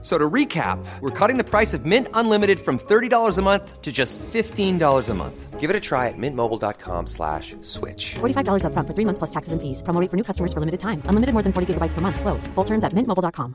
So 0.00 0.16
to 0.16 0.30
recap, 0.30 0.78
we're 1.00 1.10
cutting 1.10 1.38
the 1.38 1.44
price 1.44 1.74
of 1.74 1.84
Mint 1.84 2.06
Unlimited 2.14 2.60
from 2.60 2.78
$30 2.78 3.36
a 3.36 3.42
month 3.42 3.82
to 3.82 3.90
just 3.90 4.16
$15 4.32 5.08
a 5.08 5.14
month. 5.14 5.58
Give 5.58 5.70
it 5.70 5.74
a 5.74 5.80
try 5.80 6.06
at 6.06 6.14
mintmobile.com 6.16 7.06
slash 7.08 7.56
switch. 7.62 8.14
$45 8.20 8.62
upfront 8.62 8.86
for 8.86 8.94
three 8.94 9.04
months 9.04 9.18
plus 9.18 9.30
taxes 9.30 9.52
and 9.52 9.60
fees. 9.60 9.82
Promo 9.82 10.00
rate 10.00 10.08
for 10.08 10.16
new 10.16 10.22
customers 10.22 10.52
for 10.52 10.60
limited 10.60 10.78
time. 10.78 11.02
Unlimited 11.10 11.32
more 11.34 11.42
than 11.42 11.52
40 11.52 11.74
gigabytes 11.74 11.94
per 11.94 12.00
month. 12.00 12.20
Slows. 12.20 12.46
Full 12.54 12.64
terms 12.64 12.84
at 12.84 12.94
mintmobile.com. 12.94 13.54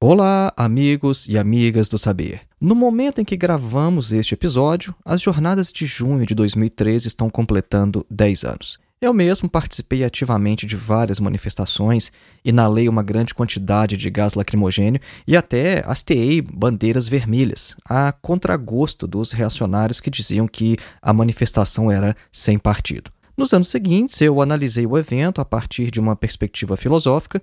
Olá, 0.00 0.52
amigos 0.56 1.26
e 1.26 1.36
amigas 1.36 1.88
do 1.88 1.98
Saber. 1.98 2.42
No 2.60 2.76
momento 2.76 3.20
em 3.20 3.24
que 3.24 3.36
gravamos 3.36 4.12
este 4.12 4.32
episódio, 4.32 4.94
as 5.04 5.20
jornadas 5.20 5.72
de 5.72 5.86
junho 5.86 6.24
de 6.24 6.36
2013 6.36 7.08
estão 7.08 7.28
completando 7.28 8.06
10 8.08 8.44
anos. 8.44 8.78
Eu 9.00 9.14
mesmo 9.14 9.48
participei 9.48 10.02
ativamente 10.02 10.66
de 10.66 10.74
várias 10.74 11.20
manifestações, 11.20 12.10
inalei 12.44 12.88
uma 12.88 13.02
grande 13.02 13.32
quantidade 13.32 13.96
de 13.96 14.10
gás 14.10 14.34
lacrimogênio 14.34 15.00
e 15.24 15.36
até 15.36 15.84
hasteei 15.86 16.42
bandeiras 16.42 17.06
vermelhas, 17.06 17.76
a 17.88 18.10
contragosto 18.10 19.06
dos 19.06 19.30
reacionários 19.30 20.00
que 20.00 20.10
diziam 20.10 20.48
que 20.48 20.76
a 21.00 21.12
manifestação 21.12 21.92
era 21.92 22.16
sem 22.32 22.58
partido. 22.58 23.12
Nos 23.36 23.52
anos 23.52 23.68
seguintes, 23.68 24.20
eu 24.20 24.42
analisei 24.42 24.84
o 24.84 24.98
evento 24.98 25.40
a 25.40 25.44
partir 25.44 25.92
de 25.92 26.00
uma 26.00 26.16
perspectiva 26.16 26.76
filosófica 26.76 27.40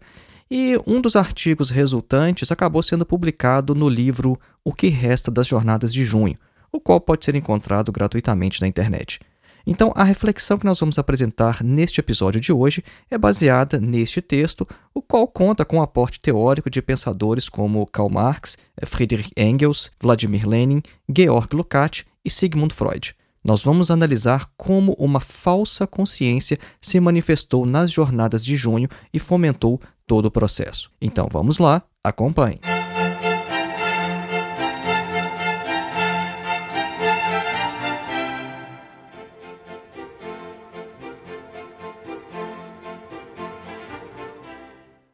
e 0.51 0.77
um 0.85 0.99
dos 0.99 1.15
artigos 1.15 1.69
resultantes 1.69 2.51
acabou 2.51 2.83
sendo 2.83 3.05
publicado 3.05 3.73
no 3.73 3.87
livro 3.87 4.37
O 4.61 4.73
que 4.73 4.89
Resta 4.89 5.31
das 5.31 5.47
Jornadas 5.47 5.93
de 5.93 6.03
Junho, 6.03 6.37
o 6.69 6.81
qual 6.81 6.99
pode 6.99 7.23
ser 7.23 7.33
encontrado 7.33 7.93
gratuitamente 7.93 8.59
na 8.59 8.67
internet. 8.67 9.21
Então, 9.65 9.91
a 9.95 10.03
reflexão 10.03 10.57
que 10.57 10.65
nós 10.65 10.79
vamos 10.79 10.99
apresentar 10.99 11.63
neste 11.63 11.99
episódio 11.99 12.39
de 12.39 12.53
hoje 12.53 12.83
é 13.09 13.17
baseada 13.17 13.79
neste 13.79 14.21
texto, 14.21 14.67
o 14.93 15.01
qual 15.01 15.27
conta 15.27 15.65
com 15.65 15.79
o 15.79 15.81
aporte 15.81 16.19
teórico 16.19 16.69
de 16.69 16.81
pensadores 16.81 17.49
como 17.49 17.87
Karl 17.87 18.09
Marx, 18.09 18.57
Friedrich 18.85 19.31
Engels, 19.35 19.91
Vladimir 19.99 20.47
Lenin, 20.47 20.81
Georg 21.09 21.55
Lukács 21.55 22.05
e 22.23 22.29
Sigmund 22.29 22.73
Freud. 22.73 23.15
Nós 23.43 23.63
vamos 23.63 23.91
analisar 23.91 24.49
como 24.57 24.93
uma 24.97 25.19
falsa 25.19 25.85
consciência 25.85 26.57
se 26.81 26.99
manifestou 26.99 27.65
nas 27.65 27.91
jornadas 27.91 28.43
de 28.43 28.55
junho 28.55 28.89
e 29.13 29.19
fomentou 29.19 29.79
todo 30.07 30.25
o 30.25 30.31
processo. 30.31 30.89
Então 30.99 31.27
vamos 31.31 31.59
lá, 31.59 31.83
acompanhe. 32.03 32.59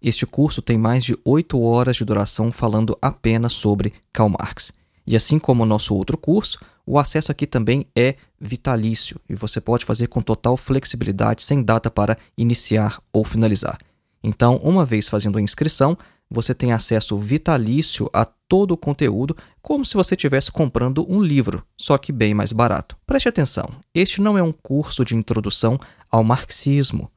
Este 0.00 0.24
curso 0.26 0.62
tem 0.62 0.78
mais 0.78 1.04
de 1.04 1.18
oito 1.24 1.60
horas 1.60 1.96
de 1.96 2.04
duração 2.04 2.52
falando 2.52 2.96
apenas 3.02 3.52
sobre 3.52 3.94
Karl 4.12 4.30
Marx. 4.30 4.72
E 5.04 5.16
assim 5.16 5.40
como 5.40 5.64
o 5.64 5.66
nosso 5.66 5.92
outro 5.92 6.16
curso, 6.16 6.60
o 6.86 7.00
acesso 7.00 7.32
aqui 7.32 7.48
também 7.48 7.84
é 7.96 8.14
vitalício 8.40 9.20
e 9.28 9.34
você 9.34 9.60
pode 9.60 9.84
fazer 9.84 10.06
com 10.08 10.20
total 10.20 10.56
flexibilidade, 10.56 11.42
sem 11.42 11.62
data 11.62 11.90
para 11.90 12.16
iniciar 12.36 13.00
ou 13.12 13.24
finalizar. 13.24 13.78
Então, 14.22 14.56
uma 14.56 14.84
vez 14.84 15.08
fazendo 15.08 15.38
a 15.38 15.42
inscrição, 15.42 15.96
você 16.30 16.54
tem 16.54 16.72
acesso 16.72 17.16
vitalício 17.18 18.10
a 18.12 18.24
todo 18.24 18.72
o 18.72 18.76
conteúdo, 18.76 19.36
como 19.62 19.84
se 19.84 19.94
você 19.94 20.14
estivesse 20.14 20.50
comprando 20.50 21.06
um 21.08 21.22
livro, 21.22 21.64
só 21.76 21.96
que 21.96 22.12
bem 22.12 22.34
mais 22.34 22.52
barato. 22.52 22.96
Preste 23.06 23.28
atenção: 23.28 23.70
este 23.94 24.20
não 24.20 24.36
é 24.36 24.42
um 24.42 24.52
curso 24.52 25.04
de 25.04 25.14
introdução 25.14 25.78
ao 26.10 26.24
marxismo. 26.24 27.10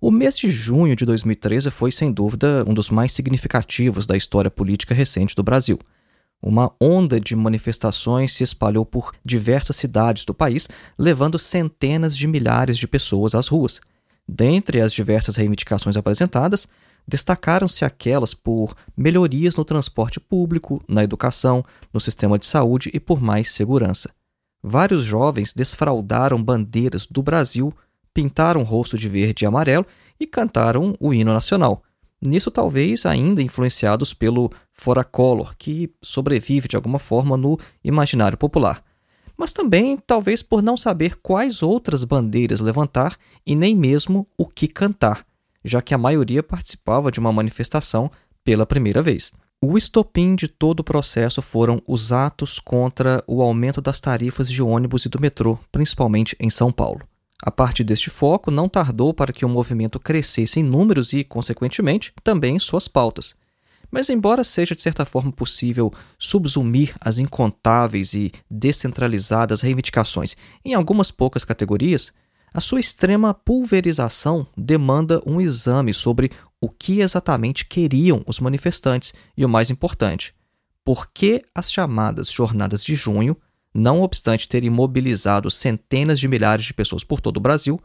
O 0.00 0.10
mês 0.10 0.38
de 0.38 0.48
junho 0.48 0.96
de 0.96 1.04
2013 1.04 1.70
foi, 1.70 1.92
sem 1.92 2.10
dúvida, 2.10 2.64
um 2.66 2.72
dos 2.72 2.88
mais 2.88 3.12
significativos 3.12 4.06
da 4.06 4.16
história 4.16 4.50
política 4.50 4.94
recente 4.94 5.36
do 5.36 5.42
Brasil. 5.42 5.78
Uma 6.42 6.72
onda 6.80 7.20
de 7.20 7.36
manifestações 7.36 8.32
se 8.32 8.42
espalhou 8.42 8.86
por 8.86 9.12
diversas 9.22 9.76
cidades 9.76 10.24
do 10.24 10.32
país, 10.32 10.68
levando 10.98 11.38
centenas 11.38 12.16
de 12.16 12.26
milhares 12.26 12.78
de 12.78 12.88
pessoas 12.88 13.34
às 13.34 13.46
ruas. 13.46 13.82
Dentre 14.26 14.80
as 14.80 14.92
diversas 14.92 15.36
reivindicações 15.36 15.98
apresentadas, 15.98 16.66
destacaram-se 17.06 17.84
aquelas 17.84 18.34
por 18.34 18.74
melhorias 18.96 19.56
no 19.56 19.64
transporte 19.64 20.20
público, 20.20 20.82
na 20.88 21.02
educação, 21.02 21.64
no 21.92 22.00
sistema 22.00 22.38
de 22.38 22.46
saúde 22.46 22.90
e 22.92 23.00
por 23.00 23.20
mais 23.20 23.52
segurança. 23.52 24.10
vários 24.62 25.04
jovens 25.04 25.54
desfraldaram 25.54 26.42
bandeiras 26.42 27.06
do 27.06 27.22
Brasil, 27.22 27.72
pintaram 28.12 28.60
o 28.60 28.64
rosto 28.64 28.98
de 28.98 29.08
verde 29.08 29.44
e 29.44 29.46
amarelo 29.46 29.86
e 30.18 30.26
cantaram 30.26 30.94
o 31.00 31.14
hino 31.14 31.32
nacional. 31.32 31.82
Nisso, 32.20 32.50
talvez 32.50 33.06
ainda 33.06 33.42
influenciados 33.42 34.12
pelo 34.12 34.50
Fora 34.72 35.02
Color, 35.02 35.54
que 35.56 35.90
sobrevive 36.02 36.68
de 36.68 36.76
alguma 36.76 36.98
forma 36.98 37.36
no 37.36 37.58
imaginário 37.82 38.36
popular. 38.36 38.84
Mas 39.34 39.54
também, 39.54 39.96
talvez, 39.96 40.42
por 40.42 40.62
não 40.62 40.76
saber 40.76 41.16
quais 41.22 41.62
outras 41.62 42.04
bandeiras 42.04 42.60
levantar 42.60 43.16
e 43.46 43.56
nem 43.56 43.74
mesmo 43.74 44.28
o 44.36 44.46
que 44.46 44.68
cantar, 44.68 45.24
já 45.64 45.82
que 45.82 45.94
a 45.94 45.98
maioria 45.98 46.42
participava 46.42 47.10
de 47.10 47.20
uma 47.20 47.32
manifestação 47.32 48.10
pela 48.44 48.66
primeira 48.66 49.02
vez. 49.02 49.32
O 49.62 49.76
estopim 49.76 50.34
de 50.34 50.48
todo 50.48 50.80
o 50.80 50.84
processo 50.84 51.42
foram 51.42 51.82
os 51.86 52.12
atos 52.12 52.58
contra 52.58 53.22
o 53.26 53.42
aumento 53.42 53.80
das 53.80 54.00
tarifas 54.00 54.50
de 54.50 54.62
ônibus 54.62 55.04
e 55.04 55.08
do 55.10 55.20
metrô, 55.20 55.58
principalmente 55.70 56.34
em 56.40 56.48
São 56.48 56.72
Paulo. 56.72 57.02
A 57.42 57.50
partir 57.50 57.84
deste 57.84 58.08
foco, 58.08 58.50
não 58.50 58.68
tardou 58.68 59.12
para 59.12 59.32
que 59.32 59.44
o 59.44 59.48
movimento 59.48 60.00
crescesse 60.00 60.60
em 60.60 60.62
números 60.62 61.12
e, 61.12 61.24
consequentemente, 61.24 62.12
também 62.22 62.56
em 62.56 62.58
suas 62.58 62.88
pautas. 62.88 63.34
Mas, 63.90 64.08
embora 64.08 64.44
seja 64.44 64.74
de 64.74 64.80
certa 64.80 65.04
forma 65.04 65.32
possível 65.32 65.92
subsumir 66.18 66.94
as 67.00 67.18
incontáveis 67.18 68.14
e 68.14 68.30
descentralizadas 68.50 69.62
reivindicações 69.62 70.36
em 70.64 70.74
algumas 70.74 71.10
poucas 71.10 71.44
categorias, 71.44 72.12
a 72.52 72.60
sua 72.60 72.80
extrema 72.80 73.32
pulverização 73.32 74.46
demanda 74.56 75.22
um 75.24 75.40
exame 75.40 75.94
sobre 75.94 76.30
o 76.60 76.68
que 76.68 77.00
exatamente 77.00 77.64
queriam 77.64 78.22
os 78.26 78.40
manifestantes 78.40 79.14
e, 79.36 79.44
o 79.44 79.48
mais 79.48 79.70
importante, 79.70 80.34
por 80.84 81.10
que 81.12 81.42
as 81.54 81.70
chamadas 81.70 82.30
Jornadas 82.30 82.84
de 82.84 82.94
Junho 82.94 83.36
não 83.72 84.02
obstante 84.02 84.48
terem 84.48 84.68
mobilizado 84.68 85.50
centenas 85.50 86.18
de 86.18 86.26
milhares 86.26 86.64
de 86.64 86.74
pessoas 86.74 87.04
por 87.04 87.20
todo 87.20 87.36
o 87.36 87.40
Brasil, 87.40 87.80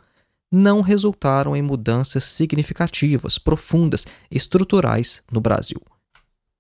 não 0.52 0.82
resultaram 0.82 1.56
em 1.56 1.62
mudanças 1.62 2.24
significativas, 2.24 3.38
profundas, 3.38 4.08
estruturais 4.32 5.22
no 5.32 5.40
Brasil. 5.40 5.82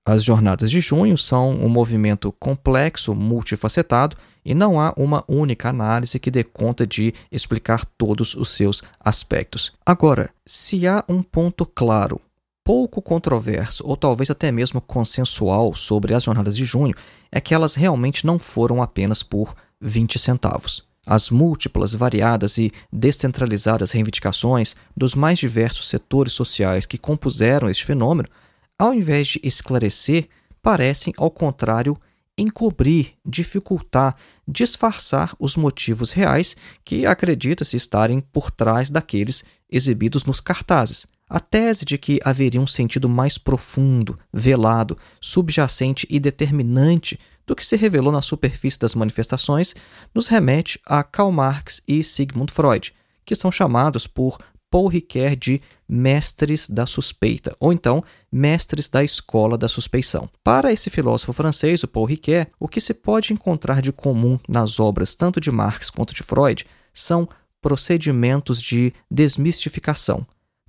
As 0.07 0.23
jornadas 0.23 0.69
de 0.69 0.79
junho 0.79 1.17
são 1.17 1.49
um 1.49 1.67
movimento 1.67 2.31
complexo, 2.39 3.15
multifacetado, 3.15 4.15
e 4.45 4.53
não 4.53 4.79
há 4.79 4.93
uma 4.95 5.23
única 5.27 5.69
análise 5.69 6.19
que 6.19 6.29
dê 6.29 6.43
conta 6.43 6.85
de 6.85 7.11
explicar 7.31 7.83
todos 7.97 8.35
os 8.35 8.49
seus 8.49 8.83
aspectos. 8.99 9.73
Agora, 9.83 10.29
se 10.45 10.85
há 10.85 11.03
um 11.09 11.23
ponto 11.23 11.65
claro 11.65 12.21
pouco 12.63 13.01
controverso 13.01 13.83
ou 13.85 13.97
talvez 13.97 14.29
até 14.29 14.51
mesmo 14.51 14.79
consensual 14.79 15.73
sobre 15.73 16.13
as 16.13 16.23
jornadas 16.23 16.55
de 16.55 16.65
junho 16.65 16.95
é 17.31 17.41
que 17.41 17.53
elas 17.53 17.75
realmente 17.75 18.25
não 18.25 18.37
foram 18.37 18.83
apenas 18.83 19.23
por 19.23 19.55
20 19.81 20.17
centavos. 20.19 20.83
As 21.05 21.29
múltiplas, 21.29 21.93
variadas 21.93 22.57
e 22.57 22.71
descentralizadas 22.91 23.91
reivindicações 23.91 24.75
dos 24.97 25.13
mais 25.13 25.37
diversos 25.37 25.87
setores 25.87 26.33
sociais 26.33 26.85
que 26.87 26.97
compuseram 26.97 27.69
este 27.69 27.85
fenômeno, 27.85 28.27
ao 28.77 28.93
invés 28.93 29.29
de 29.29 29.39
esclarecer, 29.43 30.27
parecem, 30.61 31.13
ao 31.17 31.31
contrário, 31.31 31.97
encobrir, 32.37 33.13
dificultar, 33.25 34.15
disfarçar 34.47 35.33
os 35.39 35.55
motivos 35.55 36.11
reais 36.11 36.55
que 36.83 37.05
acredita-se 37.05 37.77
estarem 37.77 38.19
por 38.19 38.51
trás 38.51 38.89
daqueles 38.89 39.43
exibidos 39.69 40.25
nos 40.25 40.39
cartazes. 40.39 41.07
A 41.27 41.39
tese 41.39 41.85
de 41.85 41.97
que 41.97 42.19
haveria 42.23 42.61
um 42.61 42.67
sentido 42.67 43.09
mais 43.09 43.37
profundo, 43.37 44.19
velado, 44.31 44.97
subjacente 45.19 46.05
e 46.09 46.19
determinante 46.19 47.19
do 47.47 47.55
que 47.55 47.65
se 47.65 47.75
revelou 47.75 48.11
na 48.11 48.21
superfície 48.21 48.79
das 48.79 48.93
manifestações 48.93 49.75
nos 50.13 50.27
remete 50.27 50.79
a 50.85 51.03
Karl 51.03 51.31
Marx 51.31 51.81
e 51.87 52.03
Sigmund 52.03 52.51
Freud, 52.51 52.93
que 53.23 53.33
são 53.33 53.51
chamados 53.51 54.05
por 54.05 54.37
Paul 54.75 54.89
Ricoeur 54.89 55.37
de 55.37 55.61
mestres 55.87 56.67
da 56.67 56.85
suspeita, 56.85 57.55
ou 57.61 57.71
então 57.71 58.03
mestres 58.29 58.89
da 58.89 59.05
escola 59.05 59.57
da 59.57 59.69
suspeição. 59.69 60.29
Para 60.43 60.73
esse 60.73 60.89
filósofo 60.89 61.31
francês, 61.31 61.81
o 61.81 61.87
Paul 61.87 62.05
Ricoeur, 62.05 62.47
o 62.59 62.67
que 62.67 62.81
se 62.81 62.93
pode 62.93 63.31
encontrar 63.31 63.81
de 63.81 63.93
comum 63.93 64.37
nas 64.49 64.77
obras 64.77 65.15
tanto 65.15 65.39
de 65.39 65.49
Marx 65.49 65.89
quanto 65.89 66.13
de 66.13 66.23
Freud 66.23 66.65
são 66.93 67.25
procedimentos 67.61 68.61
de 68.61 68.91
desmistificação, 69.09 70.27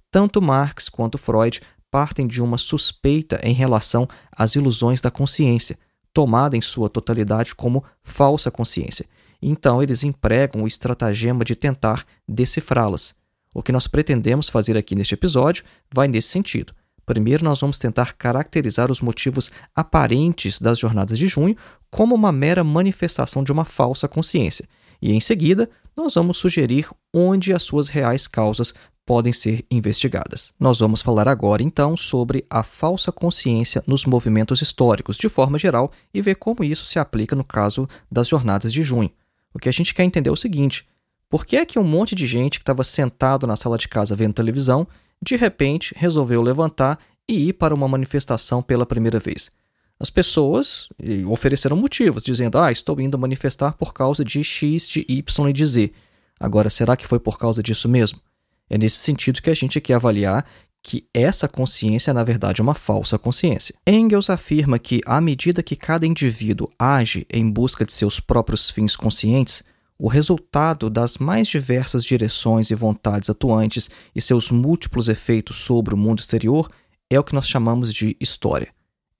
tanto 0.08 0.40
Marx 0.40 0.88
quanto 0.88 1.18
Freud 1.18 1.60
partem 1.90 2.28
de 2.28 2.40
uma 2.40 2.58
suspeita 2.58 3.40
em 3.42 3.54
relação 3.54 4.06
às 4.30 4.54
ilusões 4.54 5.00
da 5.00 5.10
consciência, 5.10 5.76
tomada 6.14 6.56
em 6.56 6.62
sua 6.62 6.88
totalidade 6.88 7.56
como 7.56 7.82
falsa 8.04 8.52
consciência. 8.52 9.04
Então, 9.42 9.82
eles 9.82 10.04
empregam 10.04 10.62
o 10.62 10.66
estratagema 10.68 11.44
de 11.44 11.56
tentar 11.56 12.06
decifrá-las. 12.28 13.16
O 13.56 13.62
que 13.62 13.72
nós 13.72 13.86
pretendemos 13.86 14.50
fazer 14.50 14.76
aqui 14.76 14.94
neste 14.94 15.14
episódio 15.14 15.64
vai 15.90 16.06
nesse 16.06 16.28
sentido. 16.28 16.74
Primeiro, 17.06 17.42
nós 17.42 17.58
vamos 17.58 17.78
tentar 17.78 18.12
caracterizar 18.12 18.92
os 18.92 19.00
motivos 19.00 19.50
aparentes 19.74 20.60
das 20.60 20.78
jornadas 20.78 21.18
de 21.18 21.26
junho 21.26 21.56
como 21.90 22.14
uma 22.14 22.30
mera 22.30 22.62
manifestação 22.62 23.42
de 23.42 23.50
uma 23.50 23.64
falsa 23.64 24.06
consciência. 24.06 24.68
E, 25.00 25.10
em 25.10 25.20
seguida, 25.20 25.70
nós 25.96 26.16
vamos 26.16 26.36
sugerir 26.36 26.86
onde 27.14 27.54
as 27.54 27.62
suas 27.62 27.88
reais 27.88 28.26
causas 28.26 28.74
podem 29.06 29.32
ser 29.32 29.64
investigadas. 29.70 30.52
Nós 30.60 30.80
vamos 30.80 31.00
falar 31.00 31.26
agora 31.26 31.62
então 31.62 31.96
sobre 31.96 32.44
a 32.50 32.62
falsa 32.62 33.10
consciência 33.10 33.82
nos 33.86 34.04
movimentos 34.04 34.60
históricos, 34.60 35.16
de 35.16 35.30
forma 35.30 35.58
geral, 35.58 35.90
e 36.12 36.20
ver 36.20 36.34
como 36.34 36.62
isso 36.62 36.84
se 36.84 36.98
aplica 36.98 37.34
no 37.34 37.42
caso 37.42 37.88
das 38.12 38.28
jornadas 38.28 38.70
de 38.70 38.82
junho. 38.82 39.10
O 39.54 39.58
que 39.58 39.70
a 39.70 39.72
gente 39.72 39.94
quer 39.94 40.04
entender 40.04 40.28
é 40.28 40.32
o 40.32 40.36
seguinte: 40.36 40.86
por 41.28 41.44
que 41.44 41.56
é 41.56 41.64
que 41.64 41.78
um 41.78 41.84
monte 41.84 42.14
de 42.14 42.26
gente 42.26 42.58
que 42.58 42.62
estava 42.62 42.84
sentado 42.84 43.46
na 43.46 43.56
sala 43.56 43.76
de 43.78 43.88
casa 43.88 44.14
vendo 44.14 44.34
televisão, 44.34 44.86
de 45.20 45.36
repente 45.36 45.94
resolveu 45.96 46.40
levantar 46.42 46.98
e 47.28 47.48
ir 47.48 47.52
para 47.54 47.74
uma 47.74 47.88
manifestação 47.88 48.62
pela 48.62 48.86
primeira 48.86 49.18
vez? 49.18 49.50
As 49.98 50.10
pessoas 50.10 50.88
ofereceram 51.28 51.76
motivos, 51.76 52.22
dizendo: 52.22 52.58
Ah, 52.58 52.70
estou 52.70 53.00
indo 53.00 53.18
manifestar 53.18 53.72
por 53.72 53.94
causa 53.94 54.24
de 54.24 54.44
X, 54.44 54.86
de 54.86 55.04
Y 55.08 55.48
e 55.48 55.52
de 55.52 55.66
Z. 55.66 55.92
Agora, 56.38 56.68
será 56.68 56.96
que 56.96 57.06
foi 57.06 57.18
por 57.18 57.38
causa 57.38 57.62
disso 57.62 57.88
mesmo? 57.88 58.20
É 58.68 58.76
nesse 58.76 58.98
sentido 58.98 59.40
que 59.40 59.48
a 59.48 59.54
gente 59.54 59.80
quer 59.80 59.94
avaliar 59.94 60.44
que 60.82 61.04
essa 61.12 61.48
consciência 61.48 62.12
é, 62.12 62.14
na 62.14 62.22
verdade, 62.22 62.62
uma 62.62 62.74
falsa 62.74 63.18
consciência. 63.18 63.74
Engels 63.84 64.30
afirma 64.30 64.78
que, 64.78 65.00
à 65.04 65.20
medida 65.20 65.62
que 65.62 65.74
cada 65.74 66.06
indivíduo 66.06 66.70
age 66.78 67.26
em 67.28 67.50
busca 67.50 67.84
de 67.84 67.92
seus 67.92 68.20
próprios 68.20 68.70
fins 68.70 68.94
conscientes, 68.94 69.64
o 69.98 70.08
resultado 70.08 70.90
das 70.90 71.18
mais 71.18 71.48
diversas 71.48 72.04
direções 72.04 72.70
e 72.70 72.74
vontades 72.74 73.30
atuantes 73.30 73.88
e 74.14 74.20
seus 74.20 74.50
múltiplos 74.50 75.08
efeitos 75.08 75.56
sobre 75.56 75.94
o 75.94 75.96
mundo 75.96 76.20
exterior 76.20 76.70
é 77.08 77.18
o 77.18 77.24
que 77.24 77.34
nós 77.34 77.48
chamamos 77.48 77.92
de 77.92 78.16
história. 78.20 78.68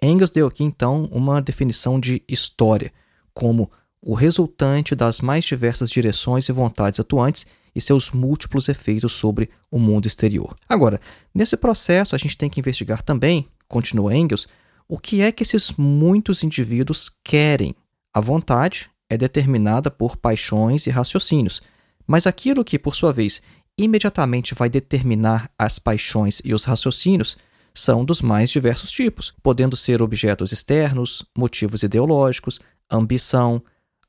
Engels 0.03 0.31
deu 0.31 0.47
aqui 0.47 0.63
então 0.63 1.09
uma 1.11 1.41
definição 1.41 1.99
de 1.99 2.23
história 2.29 2.93
como 3.33 3.71
o 4.03 4.15
resultante 4.15 4.95
das 4.95 5.21
mais 5.21 5.45
diversas 5.45 5.91
direções 5.91 6.49
e 6.49 6.53
vontades 6.53 7.01
atuantes 7.01 7.47
e 7.75 7.81
seus 7.81 8.11
múltiplos 8.11 8.69
efeitos 8.69 9.13
sobre 9.13 9.51
o 9.71 9.79
mundo 9.79 10.07
exterior. 10.07 10.55
Agora, 10.69 11.01
nesse 11.35 11.57
processo, 11.57 12.15
a 12.15 12.19
gente 12.19 12.37
tem 12.37 12.49
que 12.49 12.61
investigar 12.61 13.03
também, 13.03 13.47
continua 13.69 14.15
Engels, 14.15 14.47
o 14.89 14.99
que 14.99 15.21
é 15.21 15.33
que 15.33 15.43
esses 15.43 15.73
muitos 15.73 16.43
indivíduos 16.43 17.11
querem. 17.25 17.75
A 18.15 18.21
vontade 18.21 18.89
é 19.09 19.17
determinada 19.17 19.91
por 19.91 20.17
paixões 20.17 20.87
e 20.87 20.91
raciocínios, 20.91 21.63
mas 22.07 22.27
aquilo 22.27 22.65
que, 22.65 22.79
por 22.79 22.95
sua 22.95 23.13
vez, 23.13 23.43
imediatamente 23.79 24.55
vai 24.55 24.69
determinar 24.69 25.51
as 25.59 25.79
paixões 25.79 26.41
e 26.45 26.55
os 26.55 26.65
raciocínios 26.65 27.37
são 27.75 28.05
dos 28.05 28.23
mais 28.23 28.51
diversos 28.51 28.91
tipos, 28.91 29.35
podendo 29.43 29.77
ser 29.77 30.01
objetos 30.01 30.51
externos, 30.51 31.25
motivos 31.37 31.83
ideológicos, 31.83 32.59
ambição, 32.91 33.63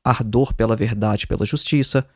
ardor 0.04 0.54
pela 0.54 0.76
verdade 0.76 1.24
e 1.24 1.28
pela 1.28 1.46
justiça, 1.46 2.08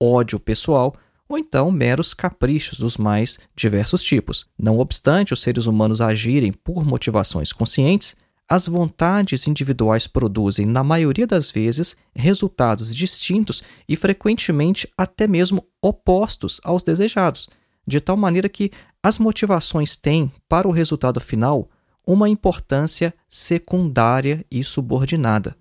ódio 0.00 0.38
pessoal 0.38 0.94
ou 1.28 1.38
então 1.38 1.70
meros 1.70 2.12
caprichos 2.12 2.78
dos 2.78 2.96
mais 2.96 3.38
diversos 3.54 4.02
tipos. 4.02 4.46
Não 4.58 4.80
obstante 4.80 5.32
os 5.32 5.40
seres 5.40 5.66
humanos 5.66 6.00
agirem 6.00 6.52
por 6.52 6.84
motivações 6.84 7.52
conscientes, 7.52 8.16
as 8.50 8.66
vontades 8.66 9.46
individuais 9.46 10.08
produzem, 10.08 10.66
na 10.66 10.82
maioria 10.82 11.24
das 11.24 11.52
vezes, 11.52 11.96
resultados 12.12 12.92
distintos 12.92 13.62
e 13.88 13.94
frequentemente 13.94 14.92
até 14.98 15.28
mesmo 15.28 15.64
opostos 15.80 16.60
aos 16.64 16.82
desejados, 16.82 17.48
de 17.86 18.00
tal 18.00 18.16
maneira 18.16 18.48
que 18.48 18.72
as 19.00 19.20
motivações 19.20 19.96
têm, 19.96 20.32
para 20.48 20.66
o 20.66 20.72
resultado 20.72 21.20
final, 21.20 21.70
uma 22.04 22.28
importância 22.28 23.14
secundária 23.28 24.44
e 24.50 24.64
subordinada. 24.64 25.56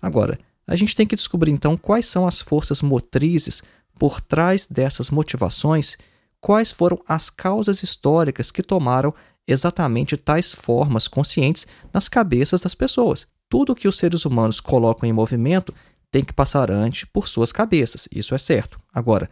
Agora, 0.00 0.38
a 0.64 0.76
gente 0.76 0.94
tem 0.94 1.08
que 1.08 1.16
descobrir 1.16 1.50
então 1.50 1.76
quais 1.76 2.06
são 2.06 2.24
as 2.24 2.40
forças 2.40 2.82
motrizes 2.82 3.64
por 3.98 4.20
trás 4.20 4.64
dessas 4.64 5.10
motivações, 5.10 5.96
quais 6.40 6.70
foram 6.70 7.02
as 7.08 7.30
causas 7.30 7.82
históricas 7.82 8.52
que 8.52 8.62
tomaram 8.62 9.12
exatamente 9.48 10.16
tais 10.16 10.52
formas 10.52 11.08
conscientes 11.08 11.66
nas 11.92 12.08
cabeças 12.08 12.60
das 12.60 12.74
pessoas. 12.74 13.26
Tudo 13.48 13.74
que 13.74 13.88
os 13.88 13.96
seres 13.96 14.26
humanos 14.26 14.60
colocam 14.60 15.08
em 15.08 15.12
movimento 15.12 15.74
tem 16.10 16.22
que 16.22 16.32
passar 16.32 16.70
antes 16.70 17.04
por 17.10 17.26
suas 17.26 17.50
cabeças, 17.50 18.06
isso 18.12 18.34
é 18.34 18.38
certo. 18.38 18.78
Agora, 18.92 19.28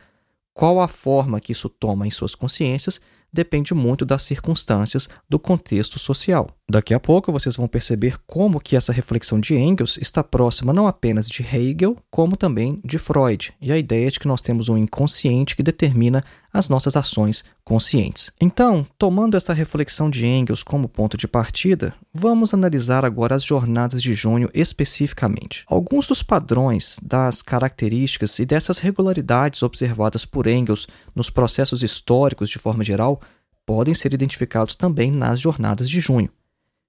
qual 0.54 0.80
a 0.80 0.88
forma 0.88 1.38
que 1.38 1.52
isso 1.52 1.68
toma 1.68 2.06
em 2.06 2.10
suas 2.10 2.34
consciências 2.34 2.98
depende 3.36 3.74
muito 3.74 4.04
das 4.04 4.22
circunstâncias 4.22 5.08
do 5.28 5.38
contexto 5.38 5.98
social. 5.98 6.48
Daqui 6.68 6.94
a 6.94 7.00
pouco 7.00 7.30
vocês 7.30 7.54
vão 7.54 7.68
perceber 7.68 8.16
como 8.26 8.58
que 8.58 8.74
essa 8.74 8.92
reflexão 8.92 9.38
de 9.38 9.54
Engels 9.54 9.98
está 9.98 10.24
próxima 10.24 10.72
não 10.72 10.86
apenas 10.86 11.28
de 11.28 11.42
Hegel, 11.42 11.96
como 12.10 12.36
também 12.36 12.80
de 12.82 12.98
Freud, 12.98 13.52
e 13.60 13.70
a 13.70 13.78
ideia 13.78 14.10
de 14.10 14.18
que 14.18 14.26
nós 14.26 14.40
temos 14.40 14.68
um 14.68 14.78
inconsciente 14.78 15.54
que 15.54 15.62
determina 15.62 16.24
as 16.56 16.68
nossas 16.68 16.96
ações 16.96 17.44
conscientes. 17.64 18.32
Então, 18.40 18.86
tomando 18.98 19.36
esta 19.36 19.52
reflexão 19.52 20.08
de 20.08 20.26
Engels 20.26 20.62
como 20.62 20.88
ponto 20.88 21.16
de 21.16 21.28
partida, 21.28 21.94
vamos 22.12 22.54
analisar 22.54 23.04
agora 23.04 23.34
as 23.34 23.44
jornadas 23.44 24.02
de 24.02 24.14
junho 24.14 24.48
especificamente. 24.54 25.64
Alguns 25.68 26.08
dos 26.08 26.22
padrões, 26.22 26.98
das 27.02 27.42
características 27.42 28.38
e 28.38 28.46
dessas 28.46 28.78
regularidades 28.78 29.62
observadas 29.62 30.24
por 30.24 30.46
Engels 30.46 30.86
nos 31.14 31.28
processos 31.28 31.82
históricos 31.82 32.48
de 32.48 32.58
forma 32.58 32.82
geral 32.82 33.20
podem 33.66 33.92
ser 33.92 34.14
identificados 34.14 34.76
também 34.76 35.10
nas 35.10 35.40
jornadas 35.40 35.90
de 35.90 36.00
junho. 36.00 36.30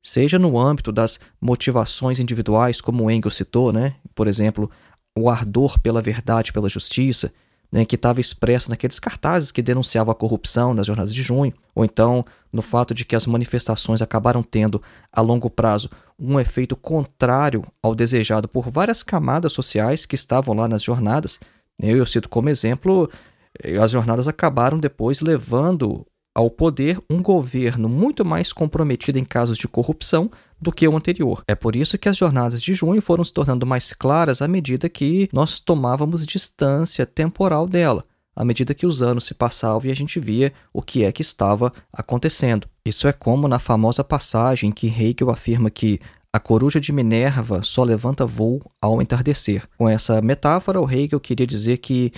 Seja 0.01 0.39
no 0.39 0.57
âmbito 0.57 0.91
das 0.91 1.19
motivações 1.41 2.19
individuais, 2.19 2.79
como 2.79 3.11
Engels 3.11 3.35
citou, 3.35 3.73
né? 3.73 3.95
por 4.15 4.27
exemplo, 4.27 4.71
o 5.17 5.29
ardor 5.29 5.79
pela 5.79 6.01
verdade, 6.01 6.53
pela 6.53 6.69
justiça, 6.69 7.33
né, 7.71 7.85
que 7.85 7.95
estava 7.95 8.21
expresso 8.21 8.69
naqueles 8.69 8.99
cartazes 8.99 9.51
que 9.51 9.61
denunciavam 9.61 10.11
a 10.11 10.15
corrupção 10.15 10.73
nas 10.73 10.87
jornadas 10.87 11.13
de 11.13 11.21
junho, 11.21 11.53
ou 11.75 11.83
então 11.83 12.23
no 12.51 12.61
fato 12.61 12.93
de 12.93 13.03
que 13.05 13.15
as 13.15 13.27
manifestações 13.27 14.01
acabaram 14.01 14.41
tendo, 14.41 14.81
a 15.11 15.21
longo 15.21 15.49
prazo, 15.49 15.89
um 16.17 16.39
efeito 16.39 16.75
contrário 16.75 17.63
ao 17.81 17.93
desejado 17.93 18.47
por 18.47 18.69
várias 18.69 19.03
camadas 19.03 19.51
sociais 19.51 20.05
que 20.05 20.15
estavam 20.15 20.55
lá 20.55 20.67
nas 20.67 20.81
jornadas. 20.81 21.39
Eu, 21.79 21.97
eu 21.97 22.05
cito 22.05 22.29
como 22.29 22.49
exemplo, 22.49 23.09
eh, 23.61 23.77
as 23.77 23.91
jornadas 23.91 24.27
acabaram 24.27 24.77
depois 24.77 25.19
levando 25.19 26.05
ao 26.33 26.49
poder 26.49 26.99
um 27.09 27.21
governo 27.21 27.89
muito 27.89 28.23
mais 28.23 28.53
comprometido 28.53 29.17
em 29.17 29.25
casos 29.25 29.57
de 29.57 29.67
corrupção 29.67 30.29
do 30.59 30.71
que 30.71 30.87
o 30.87 30.95
anterior. 30.95 31.43
É 31.47 31.55
por 31.55 31.75
isso 31.75 31.97
que 31.97 32.09
as 32.09 32.17
jornadas 32.17 32.61
de 32.61 32.73
junho 32.73 33.01
foram 33.01 33.23
se 33.23 33.33
tornando 33.33 33.65
mais 33.65 33.93
claras 33.93 34.41
à 34.41 34.47
medida 34.47 34.89
que 34.89 35.29
nós 35.31 35.59
tomávamos 35.59 36.25
distância 36.25 37.05
temporal 37.05 37.67
dela, 37.67 38.03
à 38.35 38.43
medida 38.43 38.73
que 38.73 38.85
os 38.85 39.01
anos 39.01 39.25
se 39.25 39.33
passavam 39.33 39.87
e 39.87 39.91
a 39.91 39.95
gente 39.95 40.19
via 40.19 40.53
o 40.73 40.81
que 40.81 41.03
é 41.03 41.11
que 41.11 41.21
estava 41.21 41.71
acontecendo. 41.91 42.67
Isso 42.85 43.07
é 43.07 43.13
como 43.13 43.47
na 43.47 43.59
famosa 43.59 44.03
passagem 44.03 44.71
que 44.71 44.87
Hegel 44.87 45.29
afirma 45.29 45.69
que 45.69 45.99
a 46.33 46.39
coruja 46.39 46.79
de 46.79 46.91
Minerva 46.91 47.63
só 47.63 47.83
levanta 47.83 48.25
voo 48.25 48.61
ao 48.81 49.01
entardecer. 49.01 49.63
Com 49.77 49.89
essa 49.89 50.21
metáfora, 50.21 50.79
o 50.79 50.89
Hegel 50.89 51.19
queria 51.19 51.47
dizer 51.47 51.77
que 51.77 52.11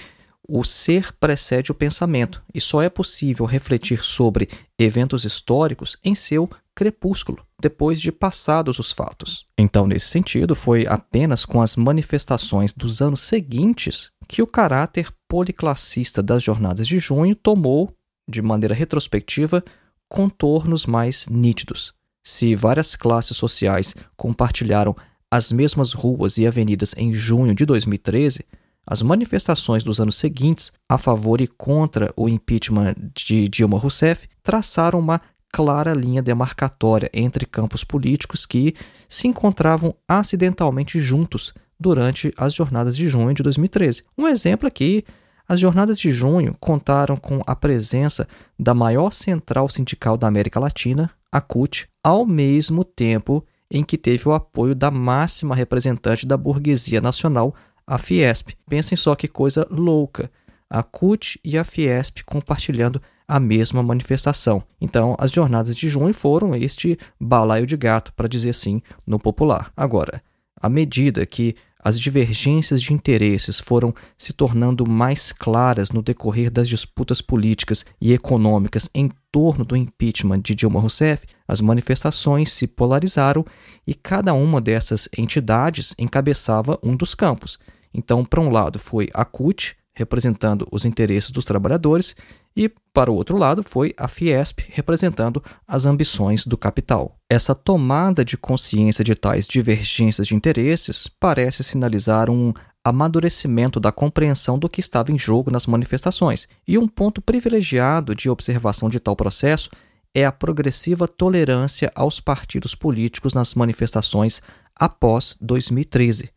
o 0.49 0.63
ser 0.63 1.13
precede 1.19 1.71
o 1.71 1.75
pensamento 1.75 2.41
e 2.53 2.59
só 2.59 2.81
é 2.81 2.89
possível 2.89 3.45
refletir 3.45 4.03
sobre 4.03 4.49
eventos 4.79 5.23
históricos 5.23 5.95
em 6.03 6.15
seu 6.15 6.49
crepúsculo, 6.73 7.45
depois 7.61 8.01
de 8.01 8.11
passados 8.11 8.79
os 8.79 8.91
fatos. 8.91 9.45
Então, 9.57 9.85
nesse 9.85 10.07
sentido, 10.07 10.55
foi 10.55 10.87
apenas 10.87 11.45
com 11.45 11.61
as 11.61 11.75
manifestações 11.75 12.73
dos 12.73 12.99
anos 13.01 13.21
seguintes 13.21 14.11
que 14.27 14.41
o 14.41 14.47
caráter 14.47 15.09
policlassista 15.27 16.23
das 16.23 16.41
jornadas 16.41 16.87
de 16.87 16.97
junho 16.97 17.35
tomou, 17.35 17.93
de 18.27 18.41
maneira 18.41 18.73
retrospectiva, 18.73 19.63
contornos 20.07 20.85
mais 20.85 21.27
nítidos. 21.27 21.93
Se 22.23 22.55
várias 22.55 22.95
classes 22.95 23.37
sociais 23.37 23.95
compartilharam 24.17 24.95
as 25.31 25.51
mesmas 25.51 25.93
ruas 25.93 26.39
e 26.39 26.47
avenidas 26.47 26.95
em 26.97 27.13
junho 27.13 27.53
de 27.53 27.65
2013, 27.65 28.43
as 28.89 29.03
manifestações 29.03 29.83
dos 29.83 30.01
anos 30.01 30.15
seguintes 30.15 30.73
a 30.89 30.97
favor 30.97 31.39
e 31.39 31.47
contra 31.47 32.11
o 32.17 32.27
impeachment 32.27 32.95
de 33.13 33.47
Dilma 33.47 33.77
Rousseff 33.77 34.27
traçaram 34.41 34.97
uma 34.97 35.21
clara 35.53 35.93
linha 35.93 36.23
demarcatória 36.23 37.07
entre 37.13 37.45
campos 37.45 37.83
políticos 37.83 38.47
que 38.47 38.73
se 39.07 39.27
encontravam 39.27 39.93
acidentalmente 40.07 40.99
juntos 40.99 41.53
durante 41.79 42.33
as 42.35 42.51
jornadas 42.51 42.97
de 42.97 43.07
junho 43.07 43.33
de 43.33 43.43
2013. 43.43 44.05
Um 44.17 44.27
exemplo 44.27 44.67
aqui 44.67 45.05
as 45.47 45.59
jornadas 45.59 45.99
de 45.99 46.11
junho 46.11 46.55
contaram 46.59 47.15
com 47.15 47.41
a 47.45 47.55
presença 47.55 48.27
da 48.57 48.73
maior 48.73 49.11
central 49.11 49.69
sindical 49.69 50.17
da 50.17 50.27
América 50.27 50.59
Latina, 50.59 51.11
a 51.31 51.39
CUT, 51.39 51.87
ao 52.03 52.25
mesmo 52.25 52.83
tempo 52.83 53.45
em 53.71 53.83
que 53.83 53.97
teve 53.97 54.27
o 54.27 54.33
apoio 54.33 54.73
da 54.73 54.89
máxima 54.89 55.55
representante 55.55 56.25
da 56.25 56.35
burguesia 56.35 56.99
nacional 56.99 57.53
a 57.89 57.97
Fiesp. 57.97 58.51
Pensem 58.69 58.95
só 58.95 59.15
que 59.15 59.27
coisa 59.27 59.67
louca. 59.71 60.31
A 60.69 60.83
CUT 60.83 61.39
e 61.43 61.57
a 61.57 61.63
Fiesp 61.63 62.19
compartilhando 62.23 63.01
a 63.27 63.39
mesma 63.39 63.81
manifestação. 63.81 64.63
Então, 64.79 65.15
as 65.17 65.31
jornadas 65.31 65.75
de 65.75 65.89
junho 65.89 66.13
foram 66.13 66.55
este 66.55 66.97
balaio 67.19 67.65
de 67.65 67.75
gato, 67.75 68.13
para 68.13 68.27
dizer 68.27 68.51
assim, 68.51 68.81
no 69.07 69.17
popular. 69.17 69.71
Agora, 69.75 70.21
à 70.61 70.69
medida 70.69 71.25
que 71.25 71.55
as 71.81 71.99
divergências 71.99 72.81
de 72.81 72.93
interesses 72.93 73.59
foram 73.59 73.93
se 74.17 74.33
tornando 74.33 74.87
mais 74.87 75.31
claras 75.31 75.91
no 75.91 76.03
decorrer 76.03 76.51
das 76.51 76.67
disputas 76.67 77.21
políticas 77.21 77.85
e 77.99 78.13
econômicas 78.13 78.89
em 78.93 79.09
torno 79.31 79.63
do 79.63 79.77
impeachment 79.77 80.41
de 80.41 80.53
Dilma 80.53 80.79
Rousseff, 80.79 81.25
as 81.47 81.61
manifestações 81.61 82.51
se 82.51 82.67
polarizaram 82.67 83.45
e 83.87 83.95
cada 83.95 84.33
uma 84.33 84.59
dessas 84.59 85.07
entidades 85.17 85.95
encabeçava 85.97 86.77
um 86.83 86.95
dos 86.95 87.15
campos. 87.15 87.57
Então, 87.93 88.23
para 88.23 88.41
um 88.41 88.49
lado 88.49 88.79
foi 88.79 89.09
a 89.13 89.25
CUT, 89.25 89.75
representando 89.93 90.65
os 90.71 90.85
interesses 90.85 91.29
dos 91.29 91.43
trabalhadores, 91.43 92.15
e 92.55 92.69
para 92.93 93.11
o 93.11 93.15
outro 93.15 93.37
lado 93.37 93.61
foi 93.61 93.93
a 93.97 94.07
Fiesp, 94.07 94.59
representando 94.69 95.43
as 95.67 95.85
ambições 95.85 96.45
do 96.45 96.57
capital. 96.57 97.17
Essa 97.29 97.53
tomada 97.53 98.23
de 98.23 98.37
consciência 98.37 99.03
de 99.03 99.13
tais 99.13 99.45
divergências 99.45 100.27
de 100.27 100.35
interesses 100.35 101.09
parece 101.19 101.63
sinalizar 101.63 102.29
um 102.29 102.53
amadurecimento 102.83 103.79
da 103.79 103.91
compreensão 103.91 104.57
do 104.57 104.69
que 104.69 104.79
estava 104.79 105.11
em 105.11 105.19
jogo 105.19 105.51
nas 105.51 105.67
manifestações, 105.67 106.47
e 106.67 106.77
um 106.77 106.87
ponto 106.87 107.21
privilegiado 107.21 108.15
de 108.15 108.29
observação 108.29 108.89
de 108.89 108.99
tal 108.99 109.15
processo 109.15 109.69
é 110.15 110.25
a 110.25 110.31
progressiva 110.31 111.07
tolerância 111.07 111.91
aos 111.93 112.19
partidos 112.19 112.73
políticos 112.73 113.33
nas 113.33 113.53
manifestações 113.53 114.41
após 114.75 115.35
2013 115.41 116.31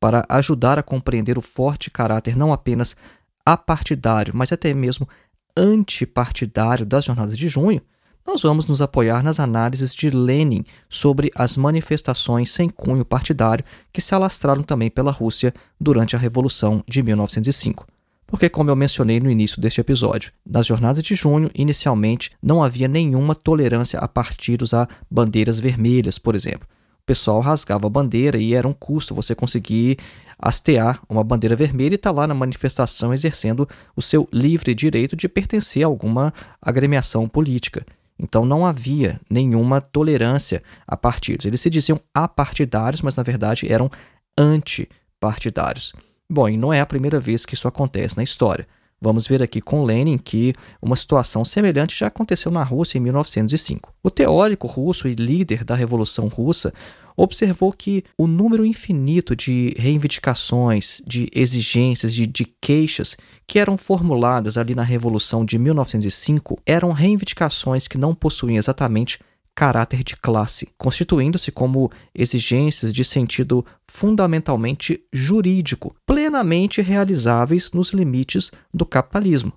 para 0.00 0.24
ajudar 0.28 0.78
a 0.78 0.82
compreender 0.82 1.38
o 1.38 1.42
forte 1.42 1.90
caráter 1.90 2.36
não 2.36 2.52
apenas 2.52 2.96
apartidário, 3.44 4.34
mas 4.34 4.52
até 4.52 4.74
mesmo 4.74 5.08
antipartidário 5.56 6.84
das 6.84 7.04
jornadas 7.04 7.38
de 7.38 7.48
junho, 7.48 7.80
nós 8.26 8.42
vamos 8.42 8.66
nos 8.66 8.82
apoiar 8.82 9.22
nas 9.22 9.38
análises 9.38 9.94
de 9.94 10.10
Lenin 10.10 10.64
sobre 10.90 11.30
as 11.34 11.56
manifestações 11.56 12.50
sem 12.50 12.68
cunho 12.68 13.04
partidário 13.04 13.64
que 13.92 14.00
se 14.00 14.14
alastraram 14.14 14.64
também 14.64 14.90
pela 14.90 15.12
Rússia 15.12 15.54
durante 15.80 16.16
a 16.16 16.18
Revolução 16.18 16.82
de 16.88 17.02
1905. 17.02 17.86
Porque, 18.26 18.48
como 18.48 18.68
eu 18.68 18.74
mencionei 18.74 19.20
no 19.20 19.30
início 19.30 19.60
deste 19.60 19.80
episódio, 19.80 20.32
nas 20.44 20.66
jornadas 20.66 21.00
de 21.00 21.14
junho, 21.14 21.48
inicialmente, 21.54 22.32
não 22.42 22.64
havia 22.64 22.88
nenhuma 22.88 23.36
tolerância 23.36 24.00
a 24.00 24.08
partidos 24.08 24.74
a 24.74 24.88
bandeiras 25.08 25.60
vermelhas, 25.60 26.18
por 26.18 26.34
exemplo 26.34 26.66
pessoal 27.06 27.40
rasgava 27.40 27.86
a 27.86 27.90
bandeira 27.90 28.36
e 28.36 28.52
era 28.52 28.66
um 28.66 28.72
custo 28.72 29.14
você 29.14 29.34
conseguir 29.34 29.96
hastear 30.38 31.00
uma 31.08 31.24
bandeira 31.24 31.56
vermelha 31.56 31.94
e 31.94 31.96
estar 31.96 32.12
tá 32.12 32.20
lá 32.20 32.26
na 32.26 32.34
manifestação 32.34 33.14
exercendo 33.14 33.66
o 33.94 34.02
seu 34.02 34.28
livre 34.32 34.74
direito 34.74 35.16
de 35.16 35.28
pertencer 35.28 35.84
a 35.84 35.86
alguma 35.86 36.34
agremiação 36.60 37.28
política. 37.28 37.86
Então 38.18 38.44
não 38.44 38.66
havia 38.66 39.20
nenhuma 39.30 39.80
tolerância 39.80 40.62
a 40.86 40.96
partidos. 40.96 41.46
Eles 41.46 41.60
se 41.60 41.70
diziam 41.70 42.00
apartidários, 42.12 43.02
mas 43.02 43.16
na 43.16 43.22
verdade 43.22 43.70
eram 43.70 43.90
antipartidários. 44.36 45.92
Bom, 46.28 46.48
e 46.48 46.56
não 46.56 46.72
é 46.72 46.80
a 46.80 46.86
primeira 46.86 47.20
vez 47.20 47.46
que 47.46 47.54
isso 47.54 47.68
acontece 47.68 48.16
na 48.16 48.22
história. 48.22 48.66
Vamos 49.06 49.24
ver 49.24 49.40
aqui 49.40 49.60
com 49.60 49.84
Lenin 49.84 50.18
que 50.18 50.52
uma 50.82 50.96
situação 50.96 51.44
semelhante 51.44 51.96
já 51.96 52.08
aconteceu 52.08 52.50
na 52.50 52.64
Rússia 52.64 52.98
em 52.98 53.00
1905. 53.02 53.94
O 54.02 54.10
teórico 54.10 54.66
russo 54.66 55.06
e 55.06 55.14
líder 55.14 55.62
da 55.62 55.76
Revolução 55.76 56.26
Russa 56.26 56.74
observou 57.16 57.72
que 57.72 58.02
o 58.18 58.26
número 58.26 58.66
infinito 58.66 59.36
de 59.36 59.72
reivindicações, 59.78 61.00
de 61.06 61.30
exigências, 61.32 62.12
de, 62.12 62.26
de 62.26 62.46
queixas 62.60 63.16
que 63.46 63.60
eram 63.60 63.78
formuladas 63.78 64.58
ali 64.58 64.74
na 64.74 64.82
Revolução 64.82 65.44
de 65.44 65.56
1905 65.56 66.58
eram 66.66 66.90
reivindicações 66.90 67.86
que 67.86 67.96
não 67.96 68.12
possuíam 68.12 68.58
exatamente 68.58 69.20
caráter 69.56 70.04
de 70.04 70.14
classe, 70.16 70.68
constituindo-se 70.76 71.50
como 71.50 71.90
exigências 72.14 72.92
de 72.92 73.02
sentido 73.02 73.64
fundamentalmente 73.88 75.02
jurídico, 75.10 75.96
plenamente 76.04 76.82
realizáveis 76.82 77.72
nos 77.72 77.90
limites 77.92 78.52
do 78.72 78.84
capitalismo. 78.84 79.54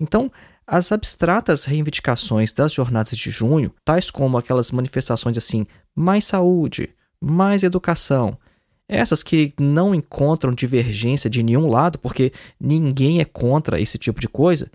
Então, 0.00 0.32
as 0.66 0.90
abstratas 0.90 1.64
reivindicações 1.64 2.50
das 2.50 2.72
jornadas 2.72 3.16
de 3.16 3.30
junho, 3.30 3.70
tais 3.84 4.10
como 4.10 4.38
aquelas 4.38 4.70
manifestações 4.70 5.36
assim, 5.36 5.66
mais 5.94 6.24
saúde, 6.24 6.88
mais 7.20 7.62
educação, 7.62 8.38
Essas 8.88 9.22
que 9.22 9.54
não 9.58 9.94
encontram 9.94 10.52
divergência 10.52 11.30
de 11.30 11.42
nenhum 11.42 11.66
lado, 11.66 11.98
porque 11.98 12.32
ninguém 12.60 13.20
é 13.20 13.24
contra 13.24 13.80
esse 13.80 13.96
tipo 13.96 14.20
de 14.20 14.28
coisa. 14.28 14.70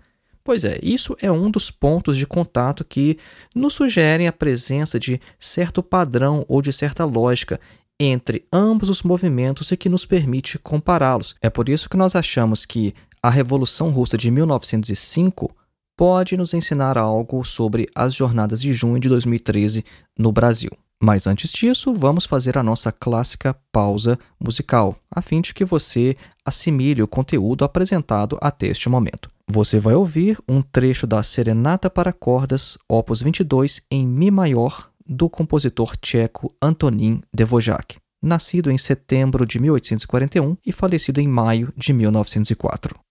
Pois 0.48 0.64
é, 0.64 0.78
isso 0.82 1.14
é 1.20 1.30
um 1.30 1.50
dos 1.50 1.70
pontos 1.70 2.16
de 2.16 2.26
contato 2.26 2.82
que 2.82 3.18
nos 3.54 3.74
sugerem 3.74 4.26
a 4.26 4.32
presença 4.32 4.98
de 4.98 5.20
certo 5.38 5.82
padrão 5.82 6.42
ou 6.48 6.62
de 6.62 6.72
certa 6.72 7.04
lógica 7.04 7.60
entre 8.00 8.46
ambos 8.50 8.88
os 8.88 9.02
movimentos 9.02 9.70
e 9.70 9.76
que 9.76 9.90
nos 9.90 10.06
permite 10.06 10.58
compará-los. 10.58 11.36
É 11.42 11.50
por 11.50 11.68
isso 11.68 11.86
que 11.86 11.98
nós 11.98 12.16
achamos 12.16 12.64
que 12.64 12.94
a 13.22 13.28
Revolução 13.28 13.90
Russa 13.90 14.16
de 14.16 14.30
1905 14.30 15.54
pode 15.94 16.34
nos 16.34 16.54
ensinar 16.54 16.96
algo 16.96 17.44
sobre 17.44 17.86
as 17.94 18.14
jornadas 18.14 18.62
de 18.62 18.72
junho 18.72 18.98
de 18.98 19.10
2013 19.10 19.84
no 20.18 20.32
Brasil. 20.32 20.70
Mas 21.00 21.26
antes 21.26 21.52
disso, 21.52 21.94
vamos 21.94 22.24
fazer 22.24 22.58
a 22.58 22.62
nossa 22.62 22.90
clássica 22.90 23.56
pausa 23.70 24.18
musical, 24.38 24.96
a 25.10 25.22
fim 25.22 25.40
de 25.40 25.54
que 25.54 25.64
você 25.64 26.16
assimile 26.44 27.02
o 27.02 27.08
conteúdo 27.08 27.64
apresentado 27.64 28.36
até 28.40 28.66
este 28.66 28.88
momento. 28.88 29.30
Você 29.46 29.78
vai 29.78 29.94
ouvir 29.94 30.38
um 30.48 30.60
trecho 30.60 31.06
da 31.06 31.22
Serenata 31.22 31.88
para 31.88 32.12
Cordas, 32.12 32.76
opus 32.88 33.22
22, 33.22 33.80
em 33.90 34.06
Mi 34.06 34.30
maior, 34.30 34.90
do 35.06 35.30
compositor 35.30 35.96
tcheco 35.96 36.52
Antonín 36.60 37.22
Dvořák, 37.32 37.96
nascido 38.20 38.70
em 38.70 38.76
setembro 38.76 39.46
de 39.46 39.58
1841 39.58 40.56
e 40.66 40.72
falecido 40.72 41.20
em 41.20 41.28
maio 41.28 41.72
de 41.76 41.92
1904. 41.92 43.07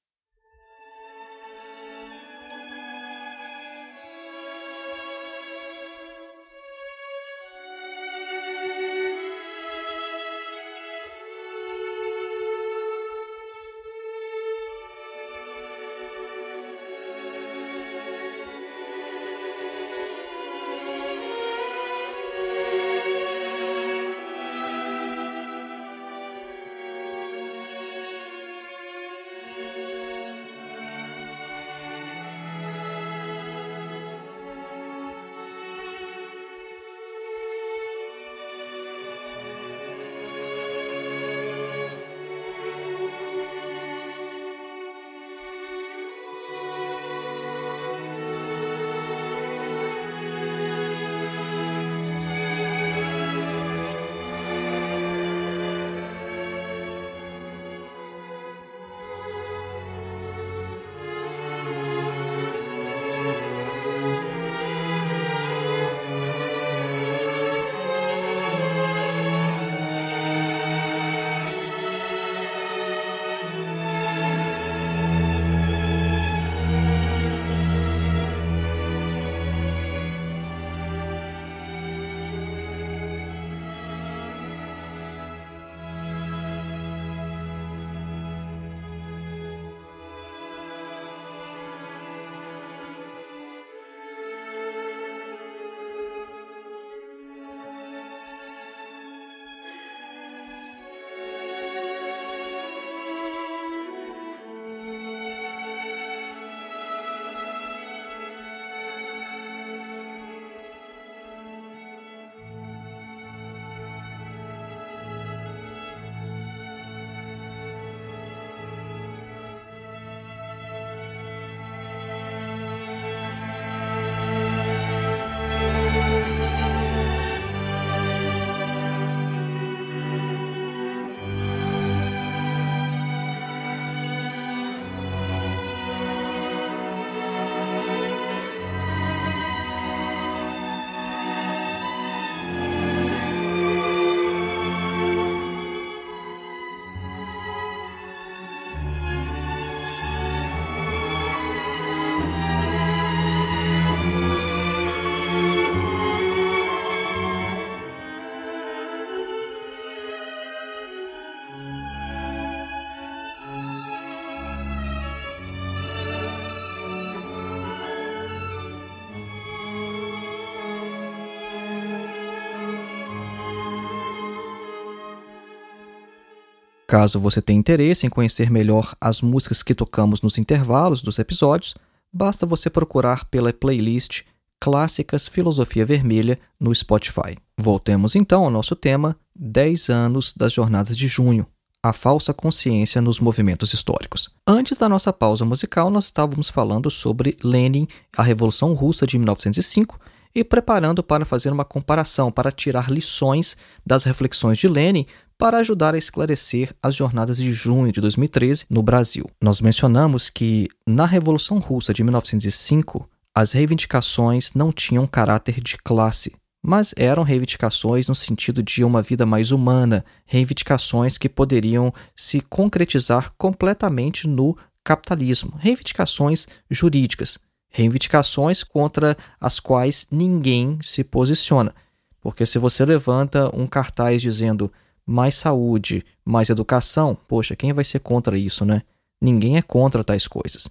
Caso 176.88 177.20
você 177.20 177.42
tenha 177.42 177.60
interesse 177.60 178.08
em 178.08 178.10
conhecer 178.10 178.50
melhor 178.50 178.96
as 179.02 179.22
músicas 179.22 179.62
que 179.62 179.76
tocamos 179.76 180.22
nos 180.22 180.38
intervalos 180.38 181.02
dos 181.02 181.20
episódios, 181.20 181.76
basta 182.14 182.46
você 182.46 182.70
procurar 182.70 183.26
pela 183.26 183.52
playlist 183.52 184.22
Clássicas 184.58 185.28
Filosofia 185.28 185.86
Vermelha 185.86 186.40
no 186.58 186.74
Spotify. 186.74 187.38
Voltemos 187.58 188.16
então 188.16 188.46
ao 188.46 188.50
nosso 188.50 188.74
tema: 188.74 189.18
10 189.36 189.90
anos 189.90 190.34
das 190.34 190.54
Jornadas 190.54 190.98
de 190.98 191.10
Junho. 191.10 191.46
A 191.84 191.92
falsa 191.92 192.34
consciência 192.34 193.02
nos 193.02 193.20
movimentos 193.20 193.74
históricos. 193.74 194.30
Antes 194.48 194.78
da 194.78 194.88
nossa 194.88 195.12
pausa 195.12 195.44
musical, 195.44 195.90
nós 195.90 196.06
estávamos 196.06 196.50
falando 196.50 196.90
sobre 196.90 197.38
Lenin, 197.44 197.86
a 198.16 198.24
Revolução 198.24 198.74
Russa 198.74 199.06
de 199.06 199.18
1905 199.20 200.00
e 200.38 200.44
preparando 200.44 201.02
para 201.02 201.26
fazer 201.26 201.52
uma 201.52 201.66
comparação, 201.66 202.32
para 202.32 202.52
tirar 202.52 202.92
lições 202.92 203.58
das 203.84 204.04
reflexões 204.04 204.60
de 204.60 204.68
Lenin 204.68 205.08
para 205.36 205.58
ajudar 205.58 205.96
a 205.96 205.98
esclarecer 205.98 206.76
as 206.82 206.94
jornadas 206.94 207.38
de 207.38 207.52
junho 207.52 207.92
de 207.92 208.00
2013 208.00 208.66
no 208.70 208.84
Brasil. 208.84 209.26
Nós 209.42 209.60
mencionamos 209.60 210.30
que 210.30 210.68
na 210.86 211.08
Revolução 211.08 211.58
Russa 211.58 211.92
de 211.92 212.04
1905, 212.04 213.10
as 213.34 213.52
reivindicações 213.52 214.54
não 214.54 214.72
tinham 214.72 215.08
caráter 215.08 215.60
de 215.60 215.76
classe, 215.78 216.32
mas 216.64 216.94
eram 216.96 217.24
reivindicações 217.24 218.08
no 218.08 218.14
sentido 218.14 218.62
de 218.62 218.84
uma 218.84 219.02
vida 219.02 219.26
mais 219.26 219.50
humana, 219.50 220.06
reivindicações 220.24 221.18
que 221.18 221.28
poderiam 221.28 221.92
se 222.16 222.42
concretizar 222.42 223.34
completamente 223.40 224.28
no 224.28 224.56
capitalismo, 224.84 225.56
reivindicações 225.58 226.48
jurídicas, 226.70 227.40
reivindicações 227.70 228.64
contra 228.64 229.18
as 229.40 229.60
quais 229.60 230.08
ninguém 230.12 230.80
se 230.82 231.04
posiciona. 231.04 231.74
Porque 232.22 232.46
se 232.46 232.60
você 232.60 232.84
levanta 232.86 233.56
um 233.56 233.68
cartaz 233.68 234.22
dizendo 234.22 234.72
mais 235.06 235.36
saúde, 235.36 236.04
mais 236.26 236.50
educação, 236.50 237.18
poxa, 237.28 237.56
quem 237.56 237.72
vai 237.72 237.84
ser 237.84 238.00
contra 238.00 238.38
isso, 238.38 238.66
né? 238.66 238.82
Ninguém 239.22 239.58
é 239.58 239.62
contra 239.62 240.04
tais 240.04 240.28
coisas. 240.28 240.68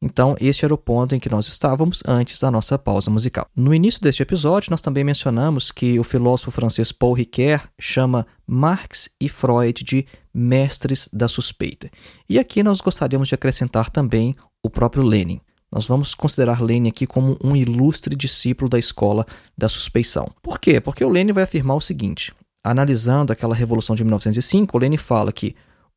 Então, 0.00 0.36
este 0.40 0.64
era 0.64 0.74
o 0.74 0.78
ponto 0.78 1.14
em 1.14 1.20
que 1.20 1.30
nós 1.30 1.46
estávamos 1.46 2.02
antes 2.04 2.40
da 2.40 2.50
nossa 2.50 2.76
pausa 2.76 3.08
musical. 3.08 3.46
No 3.54 3.72
início 3.72 4.00
deste 4.00 4.20
episódio, 4.20 4.70
nós 4.72 4.80
também 4.80 5.04
mencionamos 5.04 5.70
que 5.70 5.96
o 5.96 6.02
filósofo 6.02 6.50
francês 6.50 6.90
Paul 6.90 7.14
Ricoeur 7.14 7.68
chama 7.78 8.26
Marx 8.44 9.08
e 9.20 9.28
Freud 9.28 9.84
de 9.84 10.04
mestres 10.34 11.08
da 11.12 11.28
suspeita. 11.28 11.88
E 12.28 12.36
aqui 12.36 12.64
nós 12.64 12.80
gostaríamos 12.80 13.28
de 13.28 13.36
acrescentar 13.36 13.90
também 13.90 14.34
o 14.60 14.68
próprio 14.68 15.04
Lenin. 15.04 15.40
Nós 15.72 15.86
vamos 15.86 16.14
considerar 16.14 16.62
Lenin 16.62 16.90
aqui 16.90 17.06
como 17.06 17.38
um 17.42 17.56
ilustre 17.56 18.14
discípulo 18.14 18.68
da 18.68 18.78
escola 18.78 19.26
da 19.56 19.70
suspeição. 19.70 20.30
Por 20.42 20.58
quê? 20.60 20.78
Porque 20.80 21.02
o 21.02 21.08
Lenin 21.08 21.32
vai 21.32 21.44
afirmar 21.44 21.76
o 21.76 21.80
seguinte: 21.80 22.34
analisando 22.62 23.32
aquela 23.32 23.54
revolução 23.54 23.96
de 23.96 24.04
1905, 24.04 24.76
o 24.76 24.80
Lenin 24.80 24.98
fala 24.98 25.32
que 25.32 25.56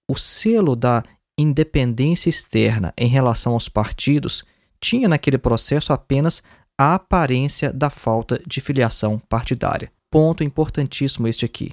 o 0.09 0.15
selo 0.15 0.77
da 0.77 1.03
independência 1.37 2.29
externa 2.29 2.93
em 2.97 3.07
relação 3.07 3.51
aos 3.51 3.67
partidos 3.67 4.45
tinha 4.79 5.09
naquele 5.09 5.37
processo 5.37 5.91
apenas 5.91 6.41
a 6.77 6.95
aparência 6.95 7.73
da 7.73 7.89
falta 7.89 8.41
de 8.47 8.61
filiação 8.61 9.19
partidária. 9.27 9.91
Ponto 10.09 10.43
importantíssimo 10.43 11.27
este 11.27 11.43
aqui. 11.43 11.71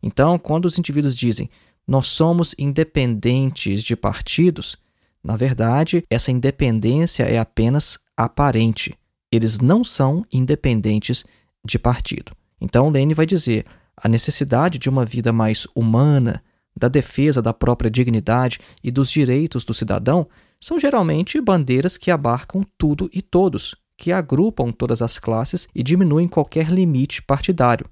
Então, 0.00 0.38
quando 0.38 0.66
os 0.66 0.78
indivíduos 0.78 1.16
dizem 1.16 1.50
nós 1.86 2.06
somos 2.06 2.54
independentes 2.56 3.82
de 3.82 3.96
partidos, 3.96 4.76
na 5.22 5.36
verdade, 5.36 6.04
essa 6.08 6.30
independência 6.30 7.24
é 7.24 7.38
apenas 7.38 7.98
aparente. 8.16 8.94
Eles 9.30 9.60
não 9.60 9.84
são 9.84 10.24
independentes 10.32 11.24
de 11.64 11.78
partido. 11.78 12.32
Então, 12.60 12.88
Lênin 12.88 13.14
vai 13.14 13.26
dizer 13.26 13.64
a 13.96 14.08
necessidade 14.08 14.78
de 14.78 14.88
uma 14.88 15.04
vida 15.04 15.32
mais 15.32 15.66
humana, 15.74 16.42
da 16.74 16.88
defesa 16.88 17.42
da 17.42 17.52
própria 17.52 17.90
dignidade 17.90 18.58
e 18.82 18.90
dos 18.90 19.10
direitos 19.10 19.64
do 19.64 19.74
cidadão 19.74 20.26
são 20.58 20.78
geralmente 20.78 21.40
bandeiras 21.40 21.96
que 21.96 22.10
abarcam 22.10 22.64
tudo 22.78 23.10
e 23.12 23.20
todos, 23.20 23.74
que 23.96 24.12
agrupam 24.12 24.72
todas 24.72 25.02
as 25.02 25.18
classes 25.18 25.68
e 25.74 25.82
diminuem 25.82 26.28
qualquer 26.28 26.68
limite 26.70 27.22
partidário. 27.22 27.86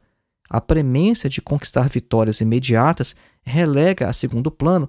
A 0.48 0.60
premência 0.60 1.28
de 1.28 1.42
conquistar 1.42 1.88
vitórias 1.88 2.40
imediatas 2.40 3.14
relega 3.42 4.08
a 4.08 4.12
segundo 4.12 4.50
plano 4.50 4.88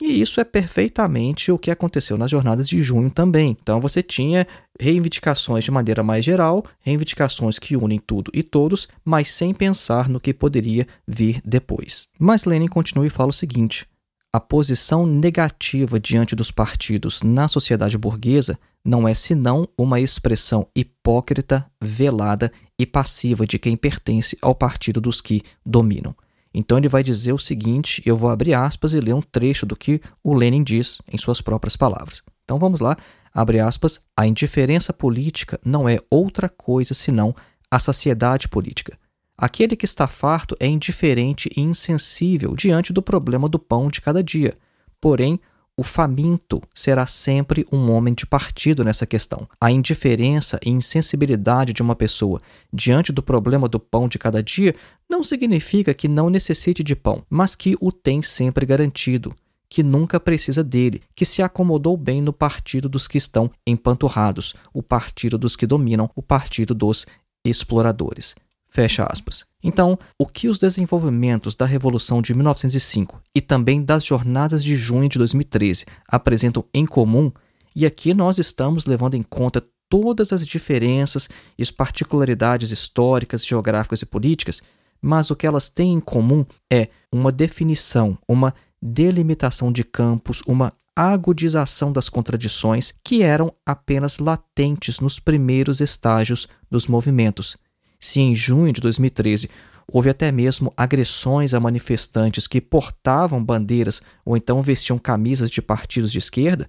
E 0.00 0.20
isso 0.20 0.40
é 0.40 0.44
perfeitamente 0.44 1.50
o 1.50 1.58
que 1.58 1.70
aconteceu 1.70 2.18
nas 2.18 2.30
jornadas 2.30 2.68
de 2.68 2.82
junho 2.82 3.10
também. 3.10 3.56
Então 3.60 3.80
você 3.80 4.02
tinha 4.02 4.46
reivindicações 4.78 5.64
de 5.64 5.70
maneira 5.70 6.02
mais 6.02 6.24
geral, 6.24 6.64
reivindicações 6.80 7.58
que 7.58 7.76
unem 7.76 7.98
tudo 7.98 8.30
e 8.34 8.42
todos, 8.42 8.88
mas 9.04 9.30
sem 9.30 9.54
pensar 9.54 10.08
no 10.08 10.20
que 10.20 10.34
poderia 10.34 10.86
vir 11.08 11.40
depois. 11.44 12.08
Mas 12.18 12.44
Lenin 12.44 12.68
continua 12.68 13.06
e 13.06 13.10
fala 13.10 13.30
o 13.30 13.32
seguinte: 13.32 13.86
a 14.32 14.40
posição 14.40 15.06
negativa 15.06 15.98
diante 15.98 16.36
dos 16.36 16.50
partidos 16.50 17.22
na 17.22 17.48
sociedade 17.48 17.96
burguesa 17.96 18.58
não 18.84 19.08
é 19.08 19.14
senão 19.14 19.66
uma 19.78 19.98
expressão 19.98 20.68
hipócrita, 20.76 21.64
velada 21.80 22.52
e 22.78 22.84
passiva 22.84 23.46
de 23.46 23.58
quem 23.58 23.76
pertence 23.76 24.36
ao 24.42 24.54
partido 24.54 25.00
dos 25.00 25.22
que 25.22 25.42
dominam. 25.64 26.14
Então 26.58 26.78
ele 26.78 26.88
vai 26.88 27.02
dizer 27.02 27.34
o 27.34 27.38
seguinte, 27.38 28.02
eu 28.06 28.16
vou 28.16 28.30
abrir 28.30 28.54
aspas 28.54 28.94
e 28.94 28.98
ler 28.98 29.14
um 29.14 29.20
trecho 29.20 29.66
do 29.66 29.76
que 29.76 30.00
o 30.24 30.32
Lenin 30.32 30.64
diz 30.64 31.02
em 31.12 31.18
suas 31.18 31.42
próprias 31.42 31.76
palavras. 31.76 32.22
Então 32.44 32.58
vamos 32.58 32.80
lá, 32.80 32.96
abre 33.32 33.60
aspas, 33.60 34.00
a 34.16 34.26
indiferença 34.26 34.90
política 34.90 35.60
não 35.62 35.86
é 35.86 35.98
outra 36.10 36.48
coisa 36.48 36.94
senão 36.94 37.36
a 37.70 37.78
saciedade 37.78 38.48
política. 38.48 38.98
Aquele 39.36 39.76
que 39.76 39.84
está 39.84 40.08
farto 40.08 40.56
é 40.58 40.66
indiferente 40.66 41.50
e 41.54 41.60
insensível 41.60 42.56
diante 42.56 42.90
do 42.90 43.02
problema 43.02 43.50
do 43.50 43.58
pão 43.58 43.88
de 43.88 44.00
cada 44.00 44.24
dia. 44.24 44.56
Porém, 44.98 45.38
o 45.78 45.82
faminto 45.82 46.62
será 46.74 47.06
sempre 47.06 47.66
um 47.70 47.90
homem 47.90 48.14
de 48.14 48.24
partido 48.26 48.82
nessa 48.82 49.04
questão. 49.04 49.46
A 49.60 49.70
indiferença 49.70 50.58
e 50.64 50.70
insensibilidade 50.70 51.74
de 51.74 51.82
uma 51.82 51.94
pessoa 51.94 52.40
diante 52.72 53.12
do 53.12 53.22
problema 53.22 53.68
do 53.68 53.78
pão 53.78 54.08
de 54.08 54.18
cada 54.18 54.42
dia 54.42 54.74
não 55.08 55.22
significa 55.22 55.92
que 55.92 56.08
não 56.08 56.30
necessite 56.30 56.82
de 56.82 56.96
pão, 56.96 57.22
mas 57.28 57.54
que 57.54 57.76
o 57.78 57.92
tem 57.92 58.22
sempre 58.22 58.64
garantido, 58.64 59.34
que 59.68 59.82
nunca 59.82 60.18
precisa 60.18 60.64
dele, 60.64 61.02
que 61.14 61.26
se 61.26 61.42
acomodou 61.42 61.96
bem 61.96 62.22
no 62.22 62.32
partido 62.32 62.88
dos 62.88 63.06
que 63.06 63.18
estão 63.18 63.50
empanturrados, 63.66 64.54
o 64.72 64.82
partido 64.82 65.36
dos 65.36 65.54
que 65.56 65.66
dominam, 65.66 66.10
o 66.16 66.22
partido 66.22 66.74
dos 66.74 67.06
exploradores. 67.44 68.34
Fecha 68.68 69.04
aspas. 69.04 69.46
Então, 69.66 69.98
o 70.16 70.24
que 70.24 70.46
os 70.46 70.60
desenvolvimentos 70.60 71.56
da 71.56 71.66
Revolução 71.66 72.22
de 72.22 72.32
1905 72.32 73.20
e 73.34 73.40
também 73.40 73.82
das 73.82 74.04
jornadas 74.04 74.62
de 74.62 74.76
junho 74.76 75.08
de 75.08 75.18
2013 75.18 75.84
apresentam 76.06 76.64
em 76.72 76.86
comum, 76.86 77.32
e 77.74 77.84
aqui 77.84 78.14
nós 78.14 78.38
estamos 78.38 78.86
levando 78.86 79.14
em 79.14 79.24
conta 79.24 79.60
todas 79.90 80.32
as 80.32 80.46
diferenças 80.46 81.28
e 81.58 81.62
as 81.62 81.72
particularidades 81.72 82.70
históricas, 82.70 83.44
geográficas 83.44 84.02
e 84.02 84.06
políticas, 84.06 84.62
mas 85.02 85.32
o 85.32 85.36
que 85.36 85.48
elas 85.48 85.68
têm 85.68 85.94
em 85.94 86.00
comum 86.00 86.46
é 86.72 86.88
uma 87.12 87.32
definição, 87.32 88.16
uma 88.28 88.54
delimitação 88.80 89.72
de 89.72 89.82
campos, 89.82 90.44
uma 90.46 90.72
agudização 90.94 91.90
das 91.90 92.08
contradições 92.08 92.94
que 93.02 93.20
eram 93.20 93.52
apenas 93.66 94.20
latentes 94.20 95.00
nos 95.00 95.18
primeiros 95.18 95.80
estágios 95.80 96.46
dos 96.70 96.86
movimentos 96.86 97.56
se 97.98 98.20
em 98.20 98.34
junho 98.34 98.72
de 98.72 98.80
2013 98.80 99.48
houve 99.90 100.10
até 100.10 100.32
mesmo 100.32 100.72
agressões 100.76 101.54
a 101.54 101.60
manifestantes 101.60 102.46
que 102.46 102.60
portavam 102.60 103.42
bandeiras 103.42 104.02
ou 104.24 104.36
então 104.36 104.60
vestiam 104.60 104.98
camisas 104.98 105.50
de 105.50 105.62
partidos 105.62 106.10
de 106.10 106.18
esquerda, 106.18 106.66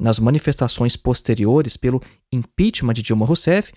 nas 0.00 0.18
manifestações 0.18 0.96
posteriores 0.96 1.76
pelo 1.76 2.00
impeachment 2.32 2.94
de 2.94 3.02
Dilma 3.02 3.26
Rousseff, 3.26 3.72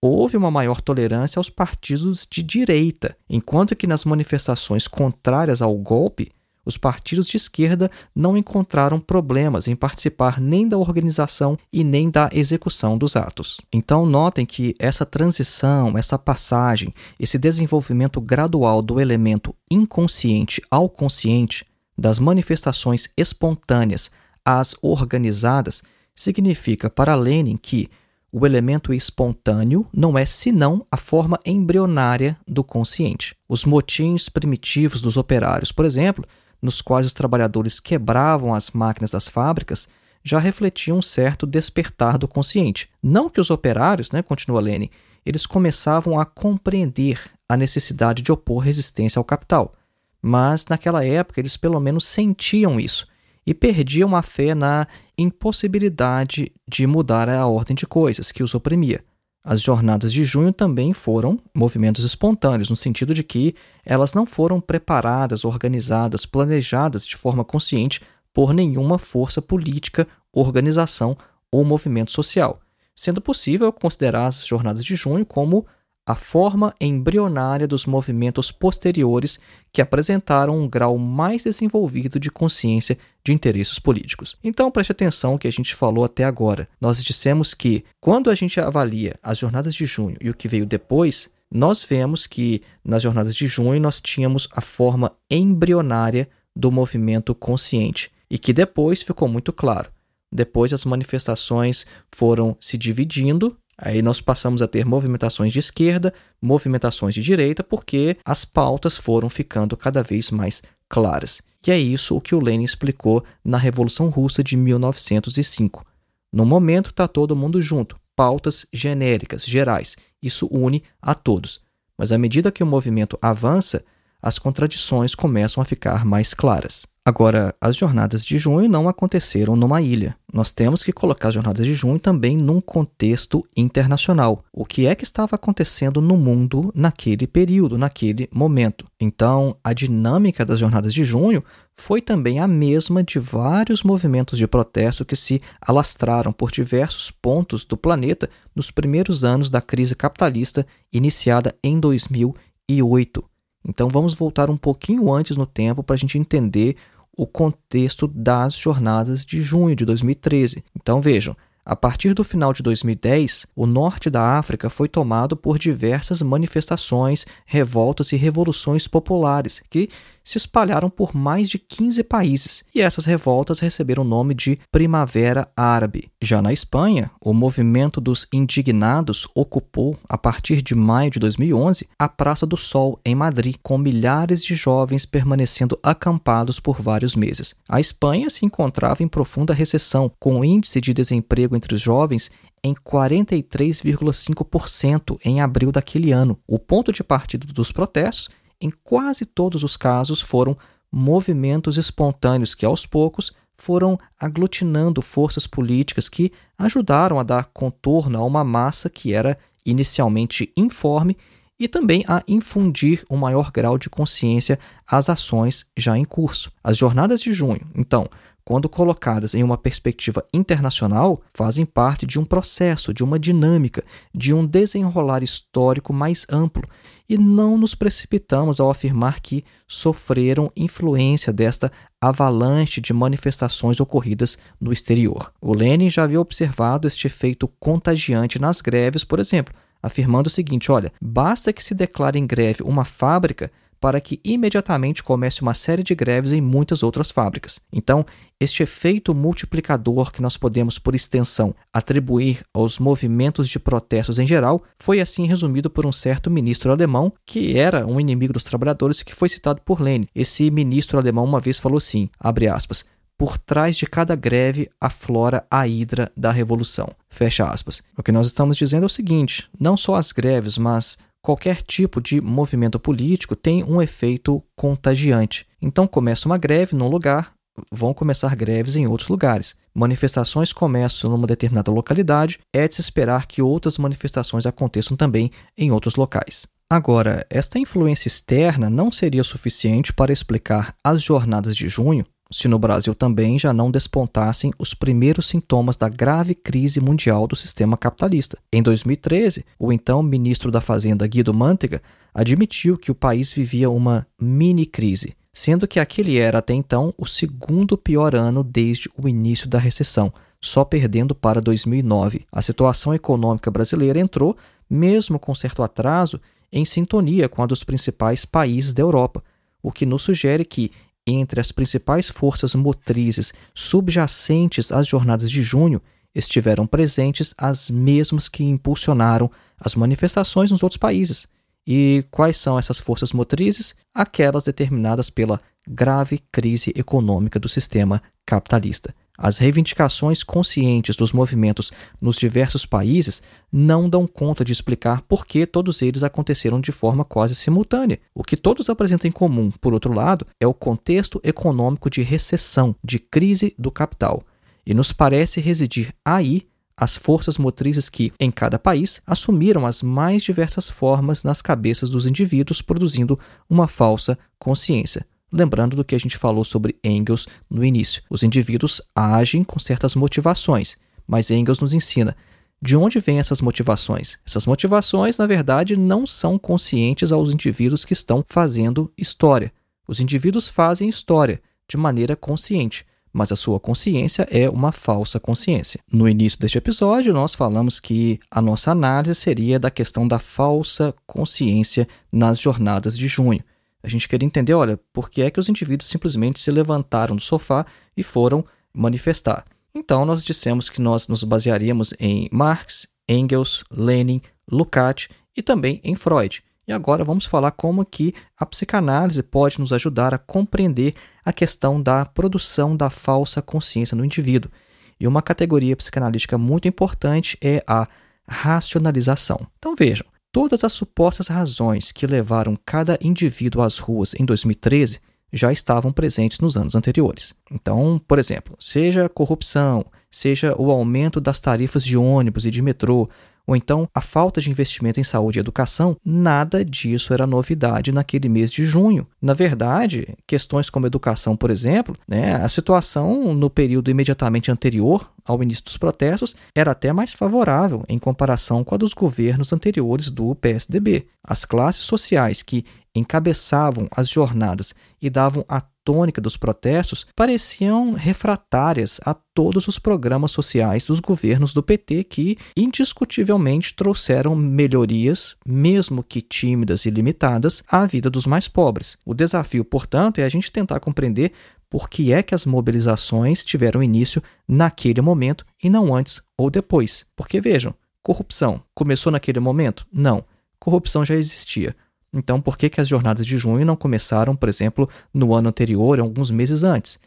houve 0.00 0.36
uma 0.36 0.50
maior 0.50 0.80
tolerância 0.80 1.38
aos 1.38 1.50
partidos 1.50 2.26
de 2.30 2.42
direita, 2.42 3.16
enquanto 3.28 3.74
que 3.74 3.86
nas 3.86 4.04
manifestações 4.04 4.86
contrárias 4.86 5.62
ao 5.62 5.74
golpe, 5.76 6.30
os 6.66 6.76
partidos 6.76 7.28
de 7.28 7.36
esquerda 7.36 7.90
não 8.14 8.36
encontraram 8.36 8.98
problemas 8.98 9.68
em 9.68 9.76
participar 9.76 10.40
nem 10.40 10.68
da 10.68 10.76
organização 10.76 11.56
e 11.72 11.84
nem 11.84 12.10
da 12.10 12.28
execução 12.32 12.98
dos 12.98 13.14
atos. 13.14 13.60
Então, 13.72 14.04
notem 14.04 14.44
que 14.44 14.74
essa 14.78 15.06
transição, 15.06 15.96
essa 15.96 16.18
passagem, 16.18 16.92
esse 17.20 17.38
desenvolvimento 17.38 18.20
gradual 18.20 18.82
do 18.82 19.00
elemento 19.00 19.54
inconsciente 19.70 20.60
ao 20.68 20.90
consciente, 20.90 21.64
das 21.96 22.18
manifestações 22.18 23.08
espontâneas 23.16 24.10
às 24.44 24.74
organizadas, 24.82 25.82
significa 26.14 26.90
para 26.90 27.14
Lenin 27.14 27.56
que 27.56 27.88
o 28.32 28.44
elemento 28.44 28.92
espontâneo 28.92 29.86
não 29.92 30.18
é 30.18 30.26
senão 30.26 30.84
a 30.90 30.96
forma 30.96 31.38
embrionária 31.44 32.36
do 32.46 32.62
consciente. 32.62 33.34
Os 33.48 33.64
motins 33.64 34.28
primitivos 34.28 35.00
dos 35.00 35.16
operários, 35.16 35.72
por 35.72 35.84
exemplo, 35.84 36.26
nos 36.66 36.82
quais 36.82 37.06
os 37.06 37.12
trabalhadores 37.12 37.78
quebravam 37.78 38.52
as 38.52 38.72
máquinas 38.72 39.12
das 39.12 39.28
fábricas, 39.28 39.88
já 40.22 40.40
refletiam 40.40 40.98
um 40.98 41.02
certo 41.02 41.46
despertar 41.46 42.18
do 42.18 42.26
consciente. 42.26 42.90
Não 43.00 43.30
que 43.30 43.40
os 43.40 43.48
operários, 43.48 44.10
né, 44.10 44.20
continua 44.20 44.60
Lene, 44.60 44.90
eles 45.24 45.46
começavam 45.46 46.18
a 46.18 46.24
compreender 46.24 47.20
a 47.48 47.56
necessidade 47.56 48.22
de 48.22 48.32
opor 48.32 48.58
resistência 48.58 49.20
ao 49.20 49.24
capital, 49.24 49.74
mas 50.20 50.66
naquela 50.66 51.04
época 51.04 51.40
eles 51.40 51.56
pelo 51.56 51.78
menos 51.78 52.04
sentiam 52.04 52.80
isso 52.80 53.06
e 53.46 53.54
perdiam 53.54 54.16
a 54.16 54.22
fé 54.22 54.52
na 54.52 54.88
impossibilidade 55.16 56.52
de 56.66 56.84
mudar 56.88 57.28
a 57.28 57.46
ordem 57.46 57.76
de 57.76 57.86
coisas 57.86 58.32
que 58.32 58.42
os 58.42 58.52
oprimia. 58.52 59.04
As 59.48 59.62
jornadas 59.62 60.12
de 60.12 60.24
junho 60.24 60.52
também 60.52 60.92
foram 60.92 61.38
movimentos 61.54 62.02
espontâneos, 62.02 62.68
no 62.68 62.74
sentido 62.74 63.14
de 63.14 63.22
que 63.22 63.54
elas 63.84 64.12
não 64.12 64.26
foram 64.26 64.60
preparadas, 64.60 65.44
organizadas, 65.44 66.26
planejadas 66.26 67.06
de 67.06 67.14
forma 67.14 67.44
consciente 67.44 68.00
por 68.34 68.52
nenhuma 68.52 68.98
força 68.98 69.40
política, 69.40 70.04
organização 70.32 71.16
ou 71.48 71.64
movimento 71.64 72.10
social, 72.10 72.58
sendo 72.92 73.20
possível 73.20 73.72
considerar 73.72 74.26
as 74.26 74.44
jornadas 74.44 74.84
de 74.84 74.96
junho 74.96 75.24
como 75.24 75.64
a 76.06 76.14
forma 76.14 76.72
embrionária 76.80 77.66
dos 77.66 77.84
movimentos 77.84 78.52
posteriores 78.52 79.40
que 79.72 79.82
apresentaram 79.82 80.56
um 80.56 80.68
grau 80.68 80.96
mais 80.96 81.42
desenvolvido 81.42 82.20
de 82.20 82.30
consciência 82.30 82.96
de 83.24 83.32
interesses 83.32 83.80
políticos. 83.80 84.38
Então 84.44 84.70
preste 84.70 84.92
atenção 84.92 85.32
ao 85.32 85.38
que 85.38 85.48
a 85.48 85.52
gente 85.52 85.74
falou 85.74 86.04
até 86.04 86.22
agora. 86.22 86.68
Nós 86.80 87.02
dissemos 87.02 87.52
que 87.52 87.84
quando 88.00 88.30
a 88.30 88.36
gente 88.36 88.60
avalia 88.60 89.18
as 89.20 89.38
jornadas 89.38 89.74
de 89.74 89.84
junho 89.84 90.16
e 90.20 90.30
o 90.30 90.34
que 90.34 90.46
veio 90.46 90.64
depois, 90.64 91.28
nós 91.50 91.82
vemos 91.82 92.26
que 92.26 92.62
nas 92.84 93.02
jornadas 93.02 93.34
de 93.34 93.48
junho 93.48 93.80
nós 93.80 94.00
tínhamos 94.00 94.48
a 94.52 94.60
forma 94.60 95.12
embrionária 95.28 96.28
do 96.54 96.70
movimento 96.70 97.34
consciente 97.34 98.12
e 98.30 98.38
que 98.38 98.52
depois 98.52 99.02
ficou 99.02 99.26
muito 99.26 99.52
claro. 99.52 99.90
Depois 100.32 100.72
as 100.72 100.84
manifestações 100.84 101.86
foram 102.12 102.56
se 102.60 102.76
dividindo 102.76 103.56
Aí 103.78 104.00
nós 104.00 104.20
passamos 104.20 104.62
a 104.62 104.68
ter 104.68 104.86
movimentações 104.86 105.52
de 105.52 105.58
esquerda, 105.58 106.12
movimentações 106.40 107.14
de 107.14 107.22
direita, 107.22 107.62
porque 107.62 108.16
as 108.24 108.44
pautas 108.44 108.96
foram 108.96 109.28
ficando 109.28 109.76
cada 109.76 110.02
vez 110.02 110.30
mais 110.30 110.62
claras. 110.88 111.42
E 111.66 111.70
é 111.70 111.78
isso 111.78 112.16
o 112.16 112.20
que 112.20 112.34
o 112.34 112.40
Lenin 112.40 112.64
explicou 112.64 113.24
na 113.44 113.58
Revolução 113.58 114.08
Russa 114.08 114.42
de 114.42 114.56
1905. 114.56 115.84
No 116.32 116.46
momento 116.46 116.90
está 116.90 117.06
todo 117.06 117.36
mundo 117.36 117.60
junto, 117.60 117.98
pautas 118.14 118.66
genéricas, 118.72 119.44
gerais. 119.44 119.96
Isso 120.22 120.48
une 120.50 120.82
a 121.02 121.14
todos. 121.14 121.60
Mas 121.98 122.12
à 122.12 122.18
medida 122.18 122.52
que 122.52 122.62
o 122.62 122.66
movimento 122.66 123.18
avança, 123.20 123.84
as 124.22 124.38
contradições 124.38 125.14
começam 125.14 125.62
a 125.62 125.64
ficar 125.64 126.04
mais 126.04 126.32
claras. 126.32 126.86
Agora, 127.08 127.54
as 127.60 127.76
jornadas 127.76 128.24
de 128.24 128.36
junho 128.36 128.68
não 128.68 128.88
aconteceram 128.88 129.54
numa 129.54 129.80
ilha. 129.80 130.16
Nós 130.34 130.50
temos 130.50 130.82
que 130.82 130.92
colocar 130.92 131.28
as 131.28 131.34
jornadas 131.34 131.64
de 131.64 131.72
junho 131.72 132.00
também 132.00 132.36
num 132.36 132.60
contexto 132.60 133.46
internacional. 133.56 134.44
O 134.52 134.64
que 134.64 134.86
é 134.86 134.94
que 134.96 135.04
estava 135.04 135.36
acontecendo 135.36 136.00
no 136.00 136.16
mundo 136.16 136.72
naquele 136.74 137.24
período, 137.28 137.78
naquele 137.78 138.28
momento? 138.32 138.86
Então, 138.98 139.56
a 139.62 139.72
dinâmica 139.72 140.44
das 140.44 140.58
jornadas 140.58 140.92
de 140.92 141.04
junho 141.04 141.44
foi 141.76 142.00
também 142.00 142.40
a 142.40 142.48
mesma 142.48 143.04
de 143.04 143.20
vários 143.20 143.84
movimentos 143.84 144.36
de 144.36 144.48
protesto 144.48 145.04
que 145.04 145.14
se 145.14 145.40
alastraram 145.60 146.32
por 146.32 146.50
diversos 146.50 147.12
pontos 147.12 147.64
do 147.64 147.76
planeta 147.76 148.28
nos 148.52 148.72
primeiros 148.72 149.22
anos 149.22 149.48
da 149.48 149.62
crise 149.62 149.94
capitalista 149.94 150.66
iniciada 150.92 151.54
em 151.62 151.78
2008. 151.78 153.24
Então, 153.68 153.88
vamos 153.88 154.14
voltar 154.14 154.50
um 154.50 154.56
pouquinho 154.56 155.12
antes 155.12 155.36
no 155.36 155.46
tempo 155.46 155.84
para 155.84 155.94
a 155.94 155.98
gente 155.98 156.18
entender 156.18 156.76
o 157.16 157.26
contexto 157.26 158.06
das 158.06 158.54
jornadas 158.54 159.24
de 159.24 159.40
junho 159.40 159.74
de 159.74 159.84
2013. 159.84 160.62
Então 160.74 161.00
vejam, 161.00 161.36
a 161.64 161.74
partir 161.74 162.14
do 162.14 162.22
final 162.22 162.52
de 162.52 162.62
2010, 162.62 163.46
o 163.56 163.66
norte 163.66 164.08
da 164.08 164.38
África 164.38 164.70
foi 164.70 164.88
tomado 164.88 165.36
por 165.36 165.58
diversas 165.58 166.22
manifestações, 166.22 167.26
revoltas 167.44 168.12
e 168.12 168.16
revoluções 168.16 168.86
populares 168.86 169.60
que 169.68 169.88
se 170.26 170.36
espalharam 170.38 170.90
por 170.90 171.14
mais 171.14 171.48
de 171.48 171.56
15 171.56 172.02
países, 172.02 172.64
e 172.74 172.80
essas 172.80 173.04
revoltas 173.04 173.60
receberam 173.60 174.02
o 174.02 174.06
nome 174.06 174.34
de 174.34 174.58
Primavera 174.72 175.48
Árabe. 175.56 176.10
Já 176.20 176.42
na 176.42 176.52
Espanha, 176.52 177.12
o 177.20 177.32
movimento 177.32 178.00
dos 178.00 178.26
indignados 178.32 179.28
ocupou, 179.36 179.96
a 180.08 180.18
partir 180.18 180.62
de 180.62 180.74
maio 180.74 181.12
de 181.12 181.20
2011, 181.20 181.86
a 181.96 182.08
Praça 182.08 182.44
do 182.44 182.56
Sol, 182.56 182.98
em 183.04 183.14
Madrid, 183.14 183.54
com 183.62 183.78
milhares 183.78 184.42
de 184.42 184.56
jovens 184.56 185.06
permanecendo 185.06 185.78
acampados 185.80 186.58
por 186.58 186.82
vários 186.82 187.14
meses. 187.14 187.54
A 187.68 187.78
Espanha 187.78 188.28
se 188.28 188.44
encontrava 188.44 189.04
em 189.04 189.08
profunda 189.08 189.54
recessão, 189.54 190.10
com 190.18 190.40
o 190.40 190.44
índice 190.44 190.80
de 190.80 190.92
desemprego 190.92 191.54
entre 191.54 191.72
os 191.72 191.80
jovens 191.80 192.32
em 192.64 192.74
43,5% 192.74 195.20
em 195.24 195.40
abril 195.40 195.70
daquele 195.70 196.10
ano. 196.10 196.36
O 196.48 196.58
ponto 196.58 196.90
de 196.90 197.04
partida 197.04 197.46
dos 197.46 197.70
protestos 197.70 198.28
em 198.60 198.70
quase 198.70 199.24
todos 199.24 199.62
os 199.62 199.76
casos 199.76 200.20
foram 200.20 200.56
movimentos 200.90 201.76
espontâneos 201.76 202.54
que, 202.54 202.64
aos 202.64 202.86
poucos, 202.86 203.32
foram 203.56 203.98
aglutinando 204.18 205.00
forças 205.00 205.46
políticas 205.46 206.08
que 206.08 206.32
ajudaram 206.58 207.18
a 207.18 207.22
dar 207.22 207.46
contorno 207.52 208.18
a 208.18 208.24
uma 208.24 208.44
massa 208.44 208.88
que 208.90 209.12
era 209.12 209.38
inicialmente 209.64 210.52
informe 210.56 211.16
e 211.58 211.66
também 211.66 212.04
a 212.06 212.22
infundir 212.28 213.04
um 213.10 213.16
maior 213.16 213.50
grau 213.50 213.78
de 213.78 213.88
consciência 213.88 214.58
às 214.86 215.08
ações 215.08 215.66
já 215.76 215.96
em 215.96 216.04
curso. 216.04 216.52
As 216.62 216.76
jornadas 216.76 217.20
de 217.20 217.32
junho, 217.32 217.66
então, 217.74 218.08
quando 218.46 218.68
colocadas 218.68 219.34
em 219.34 219.42
uma 219.42 219.58
perspectiva 219.58 220.24
internacional, 220.32 221.20
fazem 221.34 221.66
parte 221.66 222.06
de 222.06 222.16
um 222.16 222.24
processo, 222.24 222.94
de 222.94 223.02
uma 223.02 223.18
dinâmica, 223.18 223.82
de 224.14 224.32
um 224.32 224.46
desenrolar 224.46 225.24
histórico 225.24 225.92
mais 225.92 226.24
amplo, 226.30 226.62
e 227.08 227.18
não 227.18 227.58
nos 227.58 227.74
precipitamos 227.74 228.60
ao 228.60 228.70
afirmar 228.70 229.20
que 229.20 229.44
sofreram 229.66 230.52
influência 230.56 231.32
desta 231.32 231.72
avalanche 232.00 232.80
de 232.80 232.92
manifestações 232.92 233.80
ocorridas 233.80 234.38
no 234.60 234.72
exterior. 234.72 235.32
O 235.40 235.52
Lenin 235.52 235.90
já 235.90 236.04
havia 236.04 236.20
observado 236.20 236.86
este 236.86 237.08
efeito 237.08 237.48
contagiante 237.58 238.40
nas 238.40 238.60
greves, 238.60 239.02
por 239.02 239.18
exemplo, 239.18 239.52
afirmando 239.82 240.28
o 240.28 240.30
seguinte: 240.30 240.70
olha, 240.70 240.92
basta 241.02 241.52
que 241.52 241.64
se 241.64 241.74
declare 241.74 242.16
em 242.16 242.26
greve 242.26 242.62
uma 242.62 242.84
fábrica 242.84 243.50
para 243.86 244.00
que 244.00 244.18
imediatamente 244.24 245.00
comece 245.00 245.42
uma 245.42 245.54
série 245.54 245.84
de 245.84 245.94
greves 245.94 246.32
em 246.32 246.40
muitas 246.40 246.82
outras 246.82 247.08
fábricas. 247.08 247.60
Então, 247.72 248.04
este 248.40 248.64
efeito 248.64 249.14
multiplicador 249.14 250.10
que 250.10 250.20
nós 250.20 250.36
podemos, 250.36 250.76
por 250.76 250.96
extensão, 250.96 251.54
atribuir 251.72 252.42
aos 252.52 252.80
movimentos 252.80 253.48
de 253.48 253.60
protestos 253.60 254.18
em 254.18 254.26
geral 254.26 254.60
foi 254.76 255.00
assim 255.00 255.24
resumido 255.24 255.70
por 255.70 255.86
um 255.86 255.92
certo 255.92 256.28
ministro 256.28 256.72
alemão 256.72 257.12
que 257.24 257.56
era 257.56 257.86
um 257.86 258.00
inimigo 258.00 258.32
dos 258.32 258.42
trabalhadores 258.42 259.04
que 259.04 259.14
foi 259.14 259.28
citado 259.28 259.60
por 259.64 259.80
Lenin. 259.80 260.08
Esse 260.12 260.50
ministro 260.50 260.98
alemão 260.98 261.24
uma 261.24 261.38
vez 261.38 261.56
falou 261.56 261.78
assim, 261.78 262.10
abre 262.18 262.48
aspas, 262.48 262.84
por 263.16 263.38
trás 263.38 263.76
de 263.76 263.86
cada 263.86 264.16
greve 264.16 264.68
aflora 264.80 265.46
a 265.48 265.64
hidra 265.68 266.10
da 266.16 266.32
revolução. 266.32 266.88
Fecha 267.08 267.44
aspas. 267.44 267.84
O 267.96 268.02
que 268.02 268.10
nós 268.10 268.26
estamos 268.26 268.56
dizendo 268.56 268.82
é 268.82 268.86
o 268.86 268.90
seguinte: 268.90 269.48
não 269.60 269.76
só 269.76 269.94
as 269.94 270.10
greves, 270.10 270.58
mas 270.58 270.98
qualquer 271.26 271.60
tipo 271.60 272.00
de 272.00 272.20
movimento 272.20 272.78
político 272.78 273.34
tem 273.34 273.64
um 273.64 273.82
efeito 273.82 274.40
contagiante. 274.54 275.44
Então 275.60 275.84
começa 275.84 276.28
uma 276.28 276.38
greve 276.38 276.76
num 276.76 276.86
lugar, 276.86 277.32
vão 277.72 277.92
começar 277.92 278.32
greves 278.36 278.76
em 278.76 278.86
outros 278.86 279.08
lugares. 279.08 279.56
Manifestações 279.74 280.52
começam 280.52 281.10
numa 281.10 281.26
determinada 281.26 281.72
localidade, 281.72 282.38
é 282.54 282.68
de 282.68 282.76
se 282.76 282.80
esperar 282.80 283.26
que 283.26 283.42
outras 283.42 283.76
manifestações 283.76 284.46
aconteçam 284.46 284.96
também 284.96 285.32
em 285.58 285.72
outros 285.72 285.96
locais. 285.96 286.46
Agora, 286.70 287.26
esta 287.28 287.58
influência 287.58 288.06
externa 288.06 288.70
não 288.70 288.92
seria 288.92 289.24
suficiente 289.24 289.92
para 289.92 290.12
explicar 290.12 290.76
as 290.84 291.02
jornadas 291.02 291.56
de 291.56 291.66
junho 291.66 292.06
se 292.30 292.48
no 292.48 292.58
Brasil 292.58 292.94
também 292.94 293.38
já 293.38 293.52
não 293.52 293.70
despontassem 293.70 294.52
os 294.58 294.74
primeiros 294.74 295.28
sintomas 295.28 295.76
da 295.76 295.88
grave 295.88 296.34
crise 296.34 296.80
mundial 296.80 297.26
do 297.26 297.36
sistema 297.36 297.76
capitalista. 297.76 298.38
Em 298.52 298.62
2013, 298.62 299.44
o 299.58 299.72
então 299.72 300.02
ministro 300.02 300.50
da 300.50 300.60
Fazenda 300.60 301.06
Guido 301.06 301.32
Mantega 301.32 301.80
admitiu 302.12 302.76
que 302.76 302.90
o 302.90 302.94
país 302.94 303.32
vivia 303.32 303.70
uma 303.70 304.06
mini-crise, 304.20 305.14
sendo 305.32 305.68
que 305.68 305.78
aquele 305.78 306.18
era 306.18 306.38
até 306.38 306.54
então 306.54 306.92
o 306.98 307.06
segundo 307.06 307.76
pior 307.76 308.14
ano 308.14 308.42
desde 308.42 308.90
o 308.96 309.08
início 309.08 309.48
da 309.48 309.58
recessão, 309.58 310.12
só 310.40 310.64
perdendo 310.64 311.14
para 311.14 311.40
2009. 311.40 312.26
A 312.32 312.42
situação 312.42 312.94
econômica 312.94 313.50
brasileira 313.50 314.00
entrou, 314.00 314.36
mesmo 314.68 315.18
com 315.18 315.34
certo 315.34 315.62
atraso, 315.62 316.20
em 316.52 316.64
sintonia 316.64 317.28
com 317.28 317.42
a 317.42 317.46
dos 317.46 317.62
principais 317.62 318.24
países 318.24 318.72
da 318.72 318.82
Europa, 318.82 319.22
o 319.62 319.70
que 319.70 319.84
nos 319.84 320.02
sugere 320.02 320.44
que 320.44 320.70
entre 321.06 321.40
as 321.40 321.52
principais 321.52 322.08
forças 322.08 322.54
motrizes 322.54 323.32
subjacentes 323.54 324.72
às 324.72 324.86
jornadas 324.86 325.30
de 325.30 325.42
junho 325.42 325.80
estiveram 326.14 326.66
presentes 326.66 327.34
as 327.36 327.70
mesmas 327.70 328.28
que 328.28 328.42
impulsionaram 328.42 329.30
as 329.60 329.74
manifestações 329.74 330.50
nos 330.50 330.62
outros 330.62 330.78
países. 330.78 331.28
E 331.66 332.04
quais 332.10 332.36
são 332.36 332.58
essas 332.58 332.78
forças 332.78 333.12
motrizes? 333.12 333.74
Aquelas 333.94 334.44
determinadas 334.44 335.10
pela 335.10 335.40
grave 335.66 336.20
crise 336.30 336.72
econômica 336.76 337.38
do 337.38 337.48
sistema 337.48 338.02
capitalista. 338.24 338.94
As 339.18 339.38
reivindicações 339.38 340.22
conscientes 340.22 340.96
dos 340.96 341.12
movimentos 341.12 341.72
nos 342.00 342.16
diversos 342.16 342.66
países 342.66 343.22
não 343.50 343.88
dão 343.88 344.06
conta 344.06 344.44
de 344.44 344.52
explicar 344.52 345.02
por 345.02 345.24
que 345.24 345.46
todos 345.46 345.80
eles 345.82 346.02
aconteceram 346.02 346.60
de 346.60 346.72
forma 346.72 347.04
quase 347.04 347.34
simultânea. 347.34 347.98
O 348.14 348.22
que 348.22 348.36
todos 348.36 348.68
apresentam 348.68 349.08
em 349.08 349.12
comum, 349.12 349.50
por 349.50 349.72
outro 349.72 349.92
lado, 349.92 350.26
é 350.40 350.46
o 350.46 350.54
contexto 350.54 351.20
econômico 351.24 351.88
de 351.88 352.02
recessão, 352.02 352.74
de 352.84 352.98
crise 352.98 353.54
do 353.58 353.70
capital. 353.70 354.22
E 354.66 354.74
nos 354.74 354.92
parece 354.92 355.40
residir 355.40 355.94
aí 356.04 356.46
as 356.76 356.94
forças 356.94 357.38
motrizes 357.38 357.88
que, 357.88 358.12
em 358.20 358.30
cada 358.30 358.58
país, 358.58 359.00
assumiram 359.06 359.64
as 359.64 359.80
mais 359.80 360.22
diversas 360.22 360.68
formas 360.68 361.24
nas 361.24 361.40
cabeças 361.40 361.88
dos 361.88 362.06
indivíduos, 362.06 362.60
produzindo 362.60 363.18
uma 363.48 363.66
falsa 363.66 364.18
consciência. 364.38 365.06
Lembrando 365.32 365.76
do 365.76 365.84
que 365.84 365.94
a 365.94 365.98
gente 365.98 366.16
falou 366.16 366.44
sobre 366.44 366.76
Engels 366.84 367.26
no 367.50 367.64
início. 367.64 368.02
Os 368.08 368.22
indivíduos 368.22 368.80
agem 368.94 369.42
com 369.42 369.58
certas 369.58 369.94
motivações, 369.94 370.76
mas 371.06 371.30
Engels 371.30 371.60
nos 371.60 371.72
ensina 371.72 372.16
de 372.60 372.76
onde 372.76 372.98
vêm 373.00 373.18
essas 373.18 373.40
motivações? 373.40 374.18
Essas 374.26 374.46
motivações, 374.46 375.18
na 375.18 375.26
verdade, 375.26 375.76
não 375.76 376.06
são 376.06 376.38
conscientes 376.38 377.12
aos 377.12 377.32
indivíduos 377.32 377.84
que 377.84 377.92
estão 377.92 378.24
fazendo 378.26 378.90
história. 378.96 379.52
Os 379.86 380.00
indivíduos 380.00 380.48
fazem 380.48 380.88
história 380.88 381.40
de 381.68 381.76
maneira 381.76 382.16
consciente, 382.16 382.86
mas 383.12 383.30
a 383.30 383.36
sua 383.36 383.60
consciência 383.60 384.26
é 384.30 384.48
uma 384.48 384.72
falsa 384.72 385.20
consciência. 385.20 385.80
No 385.90 386.08
início 386.08 386.38
deste 386.38 386.58
episódio, 386.58 387.12
nós 387.12 387.34
falamos 387.34 387.78
que 387.78 388.18
a 388.30 388.42
nossa 388.42 388.72
análise 388.72 389.14
seria 389.14 389.58
da 389.58 389.70
questão 389.70 390.06
da 390.06 390.18
falsa 390.18 390.94
consciência 391.06 391.86
nas 392.10 392.38
jornadas 392.38 392.96
de 392.96 393.06
junho. 393.06 393.42
A 393.86 393.88
gente 393.88 394.08
queria 394.08 394.26
entender, 394.26 394.52
olha, 394.52 394.80
por 394.92 395.08
que 395.08 395.22
é 395.22 395.30
que 395.30 395.38
os 395.38 395.48
indivíduos 395.48 395.88
simplesmente 395.88 396.40
se 396.40 396.50
levantaram 396.50 397.14
do 397.14 397.22
sofá 397.22 397.64
e 397.96 398.02
foram 398.02 398.44
manifestar. 398.74 399.44
Então, 399.72 400.04
nós 400.04 400.24
dissemos 400.24 400.68
que 400.68 400.80
nós 400.82 401.06
nos 401.06 401.22
basearíamos 401.22 401.94
em 402.00 402.28
Marx, 402.32 402.88
Engels, 403.08 403.62
Lenin, 403.70 404.20
Lukács 404.50 405.08
e 405.36 405.40
também 405.40 405.80
em 405.84 405.94
Freud. 405.94 406.42
E 406.66 406.72
agora 406.72 407.04
vamos 407.04 407.26
falar 407.26 407.52
como 407.52 407.84
que 407.84 408.12
a 408.36 408.44
psicanálise 408.44 409.22
pode 409.22 409.60
nos 409.60 409.72
ajudar 409.72 410.12
a 410.12 410.18
compreender 410.18 410.92
a 411.24 411.32
questão 411.32 411.80
da 411.80 412.04
produção 412.04 412.76
da 412.76 412.90
falsa 412.90 413.40
consciência 413.40 413.96
no 413.96 414.04
indivíduo. 414.04 414.50
E 414.98 415.06
uma 415.06 415.22
categoria 415.22 415.76
psicanalítica 415.76 416.36
muito 416.36 416.66
importante 416.66 417.38
é 417.40 417.62
a 417.68 417.86
racionalização. 418.26 419.46
Então 419.60 419.76
vejam, 419.76 420.06
todas 420.36 420.62
as 420.64 420.74
supostas 420.74 421.28
razões 421.28 421.90
que 421.90 422.06
levaram 422.06 422.58
cada 422.66 422.98
indivíduo 423.00 423.62
às 423.62 423.78
ruas 423.78 424.12
em 424.20 424.24
2013 424.26 425.00
já 425.32 425.50
estavam 425.50 425.90
presentes 425.90 426.40
nos 426.40 426.58
anos 426.58 426.74
anteriores. 426.74 427.34
Então, 427.50 427.98
por 428.06 428.18
exemplo, 428.18 428.54
seja 428.60 429.08
corrupção, 429.08 429.86
seja 430.10 430.54
o 430.58 430.70
aumento 430.70 431.22
das 431.22 431.40
tarifas 431.40 431.82
de 431.82 431.96
ônibus 431.96 432.44
e 432.44 432.50
de 432.50 432.60
metrô, 432.60 433.08
ou 433.46 433.54
então 433.54 433.88
a 433.94 434.00
falta 434.00 434.40
de 434.40 434.50
investimento 434.50 434.98
em 434.98 435.04
saúde 435.04 435.38
e 435.38 435.40
educação, 435.40 435.96
nada 436.04 436.64
disso 436.64 437.14
era 437.14 437.26
novidade 437.26 437.92
naquele 437.92 438.28
mês 438.28 438.50
de 438.50 438.64
junho. 438.64 439.06
Na 439.22 439.32
verdade, 439.32 440.16
questões 440.26 440.68
como 440.68 440.86
educação, 440.86 441.36
por 441.36 441.50
exemplo, 441.50 441.96
né, 442.08 442.34
a 442.34 442.48
situação 442.48 443.34
no 443.34 443.48
período 443.48 443.90
imediatamente 443.90 444.50
anterior 444.50 445.10
ao 445.24 445.42
início 445.42 445.64
dos 445.64 445.76
protestos 445.76 446.34
era 446.54 446.72
até 446.72 446.92
mais 446.92 447.12
favorável 447.12 447.84
em 447.88 447.98
comparação 447.98 448.64
com 448.64 448.74
a 448.74 448.78
dos 448.78 448.92
governos 448.92 449.52
anteriores 449.52 450.10
do 450.10 450.34
PSDB. 450.34 451.06
As 451.22 451.44
classes 451.44 451.84
sociais 451.84 452.42
que 452.42 452.64
encabeçavam 452.94 453.86
as 453.90 454.08
jornadas 454.08 454.74
e 455.00 455.10
davam 455.10 455.44
a 455.48 455.62
tônica 455.86 456.20
dos 456.20 456.36
protestos 456.36 457.06
pareciam 457.14 457.92
refratárias 457.92 459.00
a 459.04 459.14
todos 459.14 459.68
os 459.68 459.78
programas 459.78 460.32
sociais 460.32 460.84
dos 460.84 460.98
governos 460.98 461.52
do 461.52 461.62
PT 461.62 462.02
que 462.02 462.36
indiscutivelmente 462.56 463.72
trouxeram 463.72 464.34
melhorias, 464.34 465.36
mesmo 465.46 466.02
que 466.02 466.20
tímidas 466.20 466.86
e 466.86 466.90
limitadas, 466.90 467.62
à 467.68 467.86
vida 467.86 468.10
dos 468.10 468.26
mais 468.26 468.48
pobres. 468.48 468.98
O 469.06 469.14
desafio, 469.14 469.64
portanto, 469.64 470.18
é 470.18 470.24
a 470.24 470.28
gente 470.28 470.50
tentar 470.50 470.80
compreender 470.80 471.30
por 471.70 471.88
que 471.88 472.12
é 472.12 472.20
que 472.20 472.34
as 472.34 472.44
mobilizações 472.44 473.44
tiveram 473.44 473.80
início 473.80 474.20
naquele 474.48 475.00
momento 475.00 475.46
e 475.62 475.70
não 475.70 475.94
antes 475.94 476.20
ou 476.36 476.50
depois. 476.50 477.06
Porque 477.14 477.40
vejam, 477.40 477.72
corrupção 478.02 478.60
começou 478.74 479.12
naquele 479.12 479.38
momento? 479.38 479.86
Não. 479.92 480.24
Corrupção 480.58 481.04
já 481.04 481.14
existia. 481.14 481.76
Então, 482.16 482.40
por 482.40 482.56
que, 482.56 482.70
que 482.70 482.80
as 482.80 482.88
jornadas 482.88 483.26
de 483.26 483.36
junho 483.36 483.64
não 483.64 483.76
começaram, 483.76 484.34
por 484.34 484.48
exemplo, 484.48 484.88
no 485.12 485.34
ano 485.34 485.50
anterior, 485.50 486.00
alguns 486.00 486.30
meses 486.30 486.64
antes? 486.64 486.98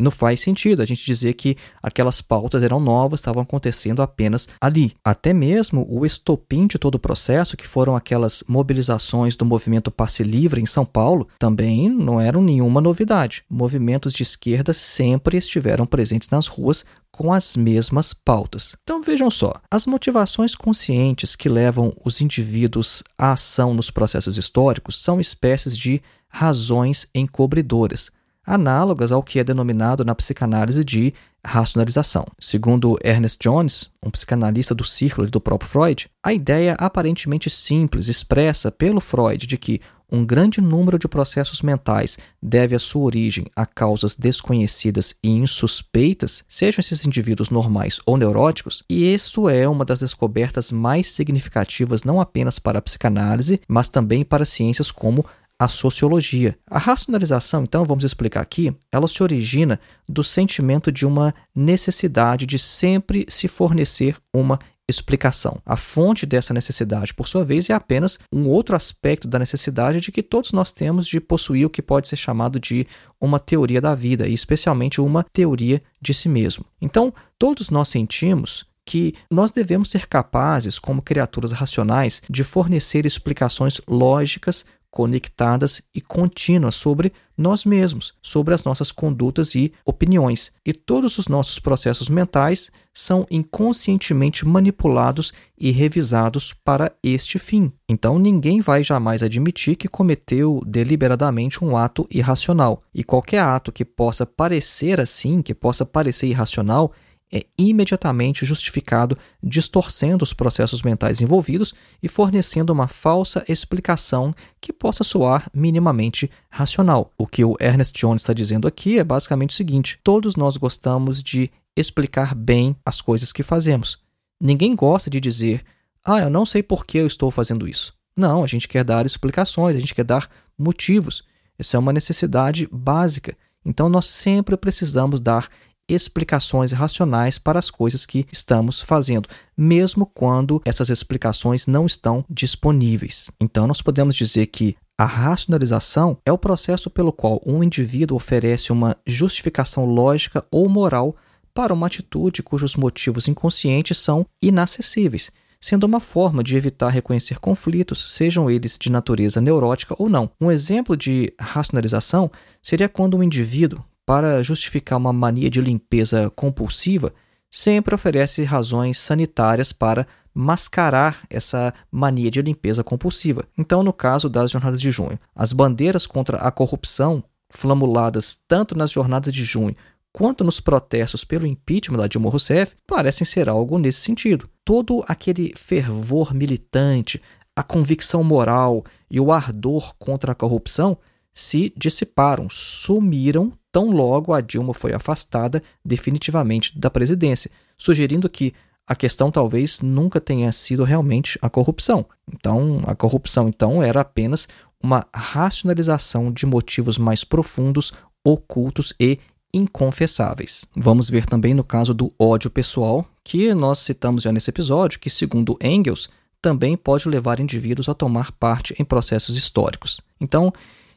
Não 0.00 0.10
faz 0.10 0.40
sentido 0.40 0.80
a 0.80 0.84
gente 0.84 1.04
dizer 1.04 1.34
que 1.34 1.56
aquelas 1.82 2.22
pautas 2.22 2.62
eram 2.62 2.80
novas, 2.80 3.20
estavam 3.20 3.42
acontecendo 3.42 4.00
apenas 4.00 4.48
ali. 4.60 4.94
Até 5.04 5.32
mesmo 5.32 5.86
o 5.90 6.06
estopim 6.06 6.66
de 6.66 6.78
todo 6.78 6.94
o 6.94 6.98
processo, 6.98 7.56
que 7.56 7.66
foram 7.66 7.94
aquelas 7.94 8.42
mobilizações 8.48 9.36
do 9.36 9.44
movimento 9.44 9.90
Passe 9.90 10.22
Livre 10.22 10.60
em 10.60 10.66
São 10.66 10.84
Paulo, 10.84 11.28
também 11.38 11.88
não 11.88 12.20
eram 12.20 12.42
nenhuma 12.42 12.80
novidade. 12.80 13.44
Movimentos 13.48 14.14
de 14.14 14.22
esquerda 14.22 14.72
sempre 14.72 15.36
estiveram 15.36 15.84
presentes 15.84 16.30
nas 16.30 16.46
ruas 16.46 16.84
com 17.10 17.32
as 17.32 17.56
mesmas 17.56 18.14
pautas. 18.14 18.76
Então 18.82 19.02
vejam 19.02 19.28
só, 19.28 19.52
as 19.70 19.84
motivações 19.84 20.54
conscientes 20.54 21.36
que 21.36 21.48
levam 21.48 21.92
os 22.04 22.20
indivíduos 22.20 23.02
à 23.18 23.32
ação 23.32 23.74
nos 23.74 23.90
processos 23.90 24.38
históricos 24.38 25.02
são 25.02 25.20
espécies 25.20 25.76
de 25.76 26.00
razões 26.28 27.08
encobridoras 27.14 28.10
análogas 28.46 29.12
ao 29.12 29.22
que 29.22 29.38
é 29.38 29.44
denominado 29.44 30.04
na 30.04 30.14
psicanálise 30.14 30.84
de 30.84 31.12
racionalização. 31.44 32.26
Segundo 32.38 32.98
Ernest 33.02 33.38
Jones, 33.40 33.90
um 34.04 34.10
psicanalista 34.10 34.74
do 34.74 34.84
círculo 34.84 35.30
do 35.30 35.40
próprio 35.40 35.70
Freud, 35.70 36.10
a 36.22 36.32
ideia 36.32 36.74
aparentemente 36.78 37.48
simples 37.48 38.08
expressa 38.08 38.70
pelo 38.70 39.00
Freud 39.00 39.46
de 39.46 39.56
que 39.56 39.80
um 40.12 40.24
grande 40.24 40.60
número 40.60 40.98
de 40.98 41.06
processos 41.06 41.62
mentais 41.62 42.18
deve 42.42 42.74
a 42.74 42.78
sua 42.78 43.04
origem 43.04 43.46
a 43.54 43.64
causas 43.64 44.16
desconhecidas 44.16 45.14
e 45.22 45.30
insuspeitas, 45.30 46.44
sejam 46.48 46.80
esses 46.80 47.06
indivíduos 47.06 47.50
normais 47.50 48.00
ou 48.04 48.16
neuróticos, 48.16 48.82
e 48.90 49.14
isso 49.14 49.48
é 49.48 49.68
uma 49.68 49.84
das 49.84 50.00
descobertas 50.00 50.72
mais 50.72 51.12
significativas 51.12 52.02
não 52.02 52.20
apenas 52.20 52.58
para 52.58 52.80
a 52.80 52.82
psicanálise, 52.82 53.60
mas 53.68 53.88
também 53.88 54.24
para 54.24 54.44
ciências 54.44 54.90
como 54.90 55.24
a 55.60 55.68
sociologia. 55.68 56.56
A 56.70 56.78
racionalização, 56.78 57.64
então, 57.64 57.84
vamos 57.84 58.02
explicar 58.02 58.40
aqui, 58.40 58.74
ela 58.90 59.06
se 59.06 59.22
origina 59.22 59.78
do 60.08 60.24
sentimento 60.24 60.90
de 60.90 61.04
uma 61.04 61.34
necessidade 61.54 62.46
de 62.46 62.58
sempre 62.58 63.26
se 63.28 63.46
fornecer 63.46 64.16
uma 64.34 64.58
explicação. 64.88 65.60
A 65.66 65.76
fonte 65.76 66.24
dessa 66.24 66.54
necessidade, 66.54 67.12
por 67.12 67.28
sua 67.28 67.44
vez, 67.44 67.68
é 67.68 67.74
apenas 67.74 68.18
um 68.32 68.48
outro 68.48 68.74
aspecto 68.74 69.28
da 69.28 69.38
necessidade 69.38 70.00
de 70.00 70.10
que 70.10 70.22
todos 70.22 70.50
nós 70.50 70.72
temos 70.72 71.06
de 71.06 71.20
possuir 71.20 71.66
o 71.66 71.70
que 71.70 71.82
pode 71.82 72.08
ser 72.08 72.16
chamado 72.16 72.58
de 72.58 72.86
uma 73.20 73.38
teoria 73.38 73.82
da 73.82 73.94
vida, 73.94 74.26
e 74.26 74.32
especialmente 74.32 74.98
uma 74.98 75.22
teoria 75.22 75.82
de 76.00 76.14
si 76.14 76.28
mesmo. 76.30 76.64
Então, 76.80 77.12
todos 77.38 77.68
nós 77.68 77.88
sentimos 77.88 78.64
que 78.86 79.14
nós 79.30 79.50
devemos 79.50 79.90
ser 79.90 80.06
capazes, 80.06 80.78
como 80.78 81.02
criaturas 81.02 81.52
racionais, 81.52 82.22
de 82.28 82.42
fornecer 82.42 83.04
explicações 83.04 83.80
lógicas 83.86 84.64
conectadas 84.90 85.80
e 85.94 86.00
contínuas 86.00 86.74
sobre 86.74 87.12
nós 87.36 87.64
mesmos, 87.64 88.12
sobre 88.20 88.52
as 88.52 88.64
nossas 88.64 88.92
condutas 88.92 89.54
e 89.54 89.72
opiniões. 89.84 90.52
E 90.66 90.74
todos 90.74 91.16
os 91.16 91.26
nossos 91.26 91.58
processos 91.58 92.08
mentais 92.08 92.70
são 92.92 93.26
inconscientemente 93.30 94.44
manipulados 94.44 95.32
e 95.56 95.70
revisados 95.70 96.52
para 96.64 96.92
este 97.02 97.38
fim. 97.38 97.72
Então 97.88 98.18
ninguém 98.18 98.60
vai 98.60 98.84
jamais 98.84 99.22
admitir 99.22 99.76
que 99.76 99.88
cometeu 99.88 100.62
deliberadamente 100.66 101.64
um 101.64 101.76
ato 101.76 102.06
irracional. 102.10 102.82
E 102.92 103.02
qualquer 103.02 103.40
ato 103.40 103.72
que 103.72 103.84
possa 103.84 104.26
parecer 104.26 105.00
assim, 105.00 105.40
que 105.40 105.54
possa 105.54 105.86
parecer 105.86 106.26
irracional, 106.26 106.92
é 107.32 107.46
imediatamente 107.56 108.44
justificado, 108.44 109.16
distorcendo 109.42 110.22
os 110.22 110.32
processos 110.32 110.82
mentais 110.82 111.20
envolvidos 111.20 111.72
e 112.02 112.08
fornecendo 112.08 112.72
uma 112.72 112.88
falsa 112.88 113.44
explicação 113.48 114.34
que 114.60 114.72
possa 114.72 115.04
soar 115.04 115.48
minimamente 115.54 116.30
racional. 116.50 117.12
O 117.16 117.26
que 117.26 117.44
o 117.44 117.56
Ernest 117.60 117.98
Jones 117.98 118.22
está 118.22 118.32
dizendo 118.32 118.66
aqui 118.66 118.98
é 118.98 119.04
basicamente 119.04 119.50
o 119.50 119.54
seguinte: 119.54 119.98
todos 120.02 120.34
nós 120.34 120.56
gostamos 120.56 121.22
de 121.22 121.50
explicar 121.76 122.34
bem 122.34 122.76
as 122.84 123.00
coisas 123.00 123.32
que 123.32 123.42
fazemos. 123.42 123.98
Ninguém 124.40 124.74
gosta 124.74 125.08
de 125.08 125.20
dizer, 125.20 125.62
ah, 126.04 126.20
eu 126.20 126.30
não 126.30 126.46
sei 126.46 126.62
por 126.62 126.84
que 126.84 126.98
eu 126.98 127.06
estou 127.06 127.30
fazendo 127.30 127.68
isso. 127.68 127.94
Não, 128.16 128.42
a 128.42 128.46
gente 128.46 128.66
quer 128.66 128.84
dar 128.84 129.06
explicações, 129.06 129.76
a 129.76 129.80
gente 129.80 129.94
quer 129.94 130.04
dar 130.04 130.28
motivos. 130.58 131.22
Essa 131.58 131.76
é 131.76 131.80
uma 131.80 131.92
necessidade 131.92 132.68
básica. 132.72 133.36
Então, 133.64 133.88
nós 133.88 134.06
sempre 134.06 134.56
precisamos 134.56 135.20
dar 135.20 135.48
explicações 135.94 136.72
racionais 136.72 137.38
para 137.38 137.58
as 137.58 137.70
coisas 137.70 138.06
que 138.06 138.26
estamos 138.32 138.80
fazendo, 138.80 139.28
mesmo 139.56 140.06
quando 140.06 140.60
essas 140.64 140.88
explicações 140.88 141.66
não 141.66 141.86
estão 141.86 142.24
disponíveis. 142.28 143.30
Então, 143.40 143.66
nós 143.66 143.82
podemos 143.82 144.14
dizer 144.14 144.46
que 144.46 144.76
a 144.98 145.06
racionalização 145.06 146.18
é 146.26 146.30
o 146.30 146.36
processo 146.36 146.90
pelo 146.90 147.10
qual 147.10 147.40
um 147.46 147.64
indivíduo 147.64 148.16
oferece 148.16 148.70
uma 148.70 148.96
justificação 149.06 149.86
lógica 149.86 150.44
ou 150.50 150.68
moral 150.68 151.16
para 151.54 151.72
uma 151.72 151.86
atitude 151.86 152.42
cujos 152.42 152.76
motivos 152.76 153.26
inconscientes 153.26 153.98
são 153.98 154.26
inacessíveis, 154.42 155.30
sendo 155.60 155.84
uma 155.84 156.00
forma 156.00 156.42
de 156.42 156.56
evitar 156.56 156.88
reconhecer 156.88 157.38
conflitos, 157.38 158.12
sejam 158.14 158.50
eles 158.50 158.78
de 158.78 158.90
natureza 158.90 159.40
neurótica 159.40 159.94
ou 159.98 160.08
não. 160.08 160.30
Um 160.40 160.50
exemplo 160.50 160.96
de 160.96 161.32
racionalização 161.38 162.30
seria 162.62 162.88
quando 162.88 163.16
um 163.16 163.22
indivíduo, 163.22 163.84
para 164.10 164.42
justificar 164.42 164.98
uma 164.98 165.12
mania 165.12 165.48
de 165.48 165.60
limpeza 165.60 166.30
compulsiva, 166.30 167.14
sempre 167.48 167.94
oferece 167.94 168.42
razões 168.42 168.98
sanitárias 168.98 169.72
para 169.72 170.04
mascarar 170.34 171.24
essa 171.30 171.72
mania 171.92 172.28
de 172.28 172.42
limpeza 172.42 172.82
compulsiva. 172.82 173.44
Então, 173.56 173.84
no 173.84 173.92
caso 173.92 174.28
das 174.28 174.50
jornadas 174.50 174.80
de 174.80 174.90
junho, 174.90 175.16
as 175.32 175.52
bandeiras 175.52 176.08
contra 176.08 176.38
a 176.38 176.50
corrupção, 176.50 177.22
flamuladas 177.50 178.36
tanto 178.48 178.76
nas 178.76 178.90
jornadas 178.90 179.32
de 179.32 179.44
junho 179.44 179.76
quanto 180.12 180.42
nos 180.42 180.58
protestos 180.58 181.22
pelo 181.22 181.46
impeachment 181.46 181.98
da 181.98 182.08
Dilma 182.08 182.30
Rousseff, 182.30 182.74
parecem 182.88 183.24
ser 183.24 183.48
algo 183.48 183.78
nesse 183.78 184.00
sentido. 184.00 184.50
Todo 184.64 185.04
aquele 185.06 185.52
fervor 185.54 186.34
militante, 186.34 187.22
a 187.54 187.62
convicção 187.62 188.24
moral 188.24 188.84
e 189.08 189.20
o 189.20 189.30
ardor 189.30 189.94
contra 190.00 190.32
a 190.32 190.34
corrupção 190.34 190.98
se 191.32 191.72
dissiparam, 191.76 192.50
sumiram 192.50 193.52
tão 193.72 193.90
logo 193.90 194.32
a 194.32 194.40
Dilma 194.40 194.74
foi 194.74 194.92
afastada 194.92 195.62
definitivamente 195.84 196.78
da 196.78 196.90
presidência, 196.90 197.50
sugerindo 197.76 198.28
que 198.28 198.52
a 198.86 198.96
questão 198.96 199.30
talvez 199.30 199.80
nunca 199.80 200.20
tenha 200.20 200.50
sido 200.50 200.82
realmente 200.82 201.38
a 201.40 201.48
corrupção. 201.48 202.04
Então, 202.32 202.82
a 202.86 202.94
corrupção 202.94 203.48
então 203.48 203.82
era 203.82 204.00
apenas 204.00 204.48
uma 204.82 205.06
racionalização 205.14 206.32
de 206.32 206.44
motivos 206.46 206.98
mais 206.98 207.22
profundos, 207.22 207.92
ocultos 208.24 208.92
e 208.98 209.18
inconfessáveis. 209.52 210.64
Vamos 210.76 211.08
ver 211.08 211.26
também 211.26 211.54
no 211.54 211.64
caso 211.64 211.92
do 211.92 212.12
ódio 212.18 212.50
pessoal, 212.50 213.06
que 213.22 213.54
nós 213.54 213.78
citamos 213.80 214.22
já 214.22 214.32
nesse 214.32 214.50
episódio, 214.50 214.98
que 214.98 215.10
segundo 215.10 215.58
Engels, 215.62 216.08
também 216.42 216.76
pode 216.76 217.08
levar 217.08 217.38
indivíduos 217.38 217.88
a 217.88 217.94
tomar 217.94 218.32
parte 218.32 218.74
em 218.78 218.84
processos 218.84 219.36
históricos. 219.36 220.00
Então, 220.20 220.52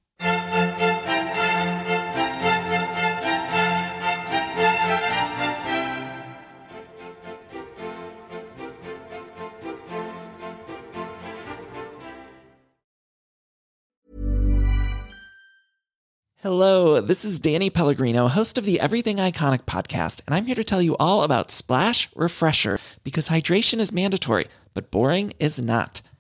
Hello, 16.48 17.02
this 17.02 17.26
is 17.26 17.42
Danny 17.42 17.70
Pellegrino, 17.70 18.30
host 18.30 18.58
of 18.58 18.64
the 18.64 18.80
Everything 18.80 19.18
Iconic 19.18 19.66
podcast, 19.66 20.22
and 20.26 20.34
I'm 20.34 20.46
here 20.46 20.56
to 20.56 20.64
tell 20.64 20.82
you 20.82 20.96
all 20.98 21.24
about 21.24 21.52
Splash 21.52 22.08
Refresher 22.16 22.80
because 23.04 23.28
hydration 23.28 23.80
is 23.80 23.92
mandatory, 23.92 24.46
but 24.74 24.90
boring 24.90 25.34
is 25.40 25.62
not. 25.62 26.02